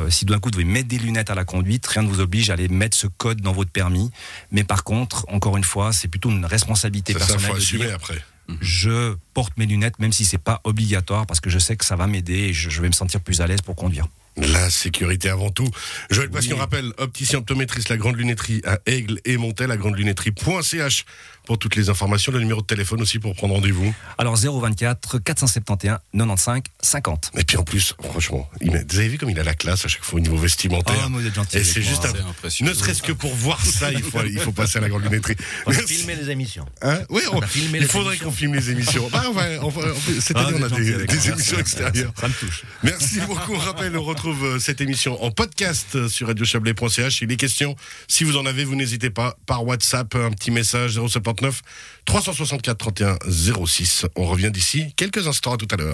si 0.09 0.25
d'un 0.25 0.35
coup 0.39 0.47
vous 0.47 0.51
devez 0.51 0.63
mettre 0.63 0.87
des 0.87 0.97
lunettes 0.97 1.29
à 1.29 1.35
la 1.35 1.43
conduite, 1.45 1.85
rien 1.87 2.03
ne 2.03 2.07
vous 2.07 2.19
oblige 2.21 2.49
à 2.49 2.53
aller 2.53 2.67
mettre 2.69 2.95
ce 2.97 3.07
code 3.07 3.41
dans 3.41 3.51
votre 3.51 3.69
permis. 3.71 4.11
Mais 4.51 4.63
par 4.63 4.83
contre, 4.83 5.25
encore 5.29 5.57
une 5.57 5.63
fois, 5.63 5.91
c'est 5.93 6.07
plutôt 6.07 6.29
une 6.29 6.45
responsabilité 6.45 7.13
C'est 7.13 7.19
ça, 7.19 7.25
personnelle 7.25 7.51
faut 7.51 7.57
assumer 7.57 7.85
dire, 7.87 7.97
après. 8.55 8.65
je 8.65 9.15
porte 9.33 9.57
mes 9.57 9.65
lunettes 9.65 9.99
même 9.99 10.13
si 10.13 10.25
c'est 10.25 10.37
pas 10.37 10.61
obligatoire 10.63 11.25
parce 11.25 11.39
que 11.39 11.49
je 11.49 11.59
sais 11.59 11.75
que 11.75 11.85
ça 11.85 11.95
va 11.95 12.07
m'aider 12.07 12.33
et 12.33 12.53
je 12.53 12.81
vais 12.81 12.87
me 12.87 12.93
sentir 12.93 13.21
plus 13.21 13.41
à 13.41 13.47
l'aise 13.47 13.61
pour 13.61 13.75
conduire. 13.75 14.07
La 14.37 14.69
sécurité 14.69 15.29
avant 15.29 15.51
tout. 15.51 15.69
Joël 16.09 16.29
Passion 16.29 16.57
rappelle, 16.57 16.91
opticien 16.97 17.39
optométriste, 17.39 17.89
la 17.89 17.97
grande 17.97 18.17
lunetterie 18.17 18.61
à 18.65 18.79
Aigle 18.87 19.19
et 19.25 19.37
Montel, 19.37 19.67
la 19.69 19.77
grande 19.77 19.95
lunetterie.ch 19.97 21.05
pour 21.45 21.57
toutes 21.59 21.75
les 21.75 21.89
informations, 21.89 22.31
le 22.31 22.39
numéro 22.39 22.61
de 22.61 22.65
téléphone 22.65 23.01
aussi 23.01 23.19
pour 23.19 23.35
prendre 23.35 23.53
rendez-vous. 23.55 23.93
Alors 24.17 24.37
024 24.37 25.19
471 25.19 25.97
95 26.13 26.61
50. 26.81 27.31
Et 27.37 27.43
puis 27.43 27.57
en 27.57 27.63
plus, 27.63 27.93
franchement, 28.01 28.49
il 28.61 28.69
vous 28.71 28.97
avez 28.97 29.09
vu 29.09 29.17
comme 29.17 29.29
il 29.29 29.37
a 29.37 29.43
la 29.43 29.53
classe 29.53 29.83
à 29.83 29.89
chaque 29.89 30.05
fois 30.05 30.19
au 30.19 30.21
niveau 30.21 30.37
vestimentaire. 30.37 30.95
Êtes 31.25 31.35
gentil 31.35 31.57
et 31.57 31.63
c'est 31.65 31.81
juste 31.81 32.05
un... 32.05 32.13
C'est 32.13 32.21
impressionnant. 32.21 32.71
Ne 32.71 32.75
serait-ce 32.75 33.01
que 33.01 33.11
pour 33.11 33.35
voir 33.35 33.63
ça, 33.63 33.91
il 33.91 34.01
faut, 34.01 34.23
il 34.23 34.39
faut 34.39 34.53
passer 34.53 34.77
à 34.77 34.81
la 34.81 34.87
grande 34.89 35.03
lunetterie. 35.03 35.35
On 35.65 35.71
a 35.71 35.75
Merci. 35.75 35.95
filmé 35.95 36.15
les 36.15 36.29
émissions. 36.29 36.65
Hein? 36.81 36.99
Oui, 37.09 37.21
on- 37.31 37.37
On 37.39 37.41
il 37.73 37.87
faudrait 37.87 38.17
qu'on 38.17 38.31
filme 38.31 38.55
les 38.55 38.69
émissions. 38.71 39.09
Bah, 39.11 39.23
on 39.27 39.33
va, 39.33 39.43
on 39.63 39.67
va- 39.69 39.87
va- 39.89 39.93
cette 40.21 40.37
Ah, 40.37 40.47
on 40.55 40.63
a 40.63 40.69
des, 40.69 41.05
des 41.05 41.29
émissions 41.29 41.59
extérieures. 41.59 42.13
Ça 42.19 42.29
me 42.29 42.33
touche. 42.33 42.63
Merci 42.83 43.19
beaucoup. 43.19 43.53
On 43.55 43.57
rappelle, 43.59 43.97
on 43.97 44.03
retrouve 44.03 44.22
euh, 44.31 44.59
cette 44.59 44.81
émission 44.81 45.21
en 45.23 45.31
podcast 45.31 46.07
sur 46.07 46.27
radiochablais.ch. 46.27 47.21
Il 47.21 47.31
est 47.31 47.35
question, 47.37 47.75
si 48.07 48.23
vous 48.23 48.37
en 48.37 48.45
avez, 48.45 48.63
vous 48.63 48.75
n'hésitez 48.75 49.09
pas, 49.09 49.37
par 49.45 49.65
WhatsApp, 49.65 50.15
un 50.15 50.31
petit 50.31 50.51
message 50.51 50.93
079 50.93 51.61
364 52.05 52.77
31 52.77 53.17
06. 53.65 54.05
On 54.15 54.25
revient 54.25 54.51
d'ici 54.51 54.93
quelques 54.95 55.27
instants. 55.27 55.53
À 55.53 55.57
tout 55.57 55.67
à 55.71 55.75
l'heure. 55.75 55.91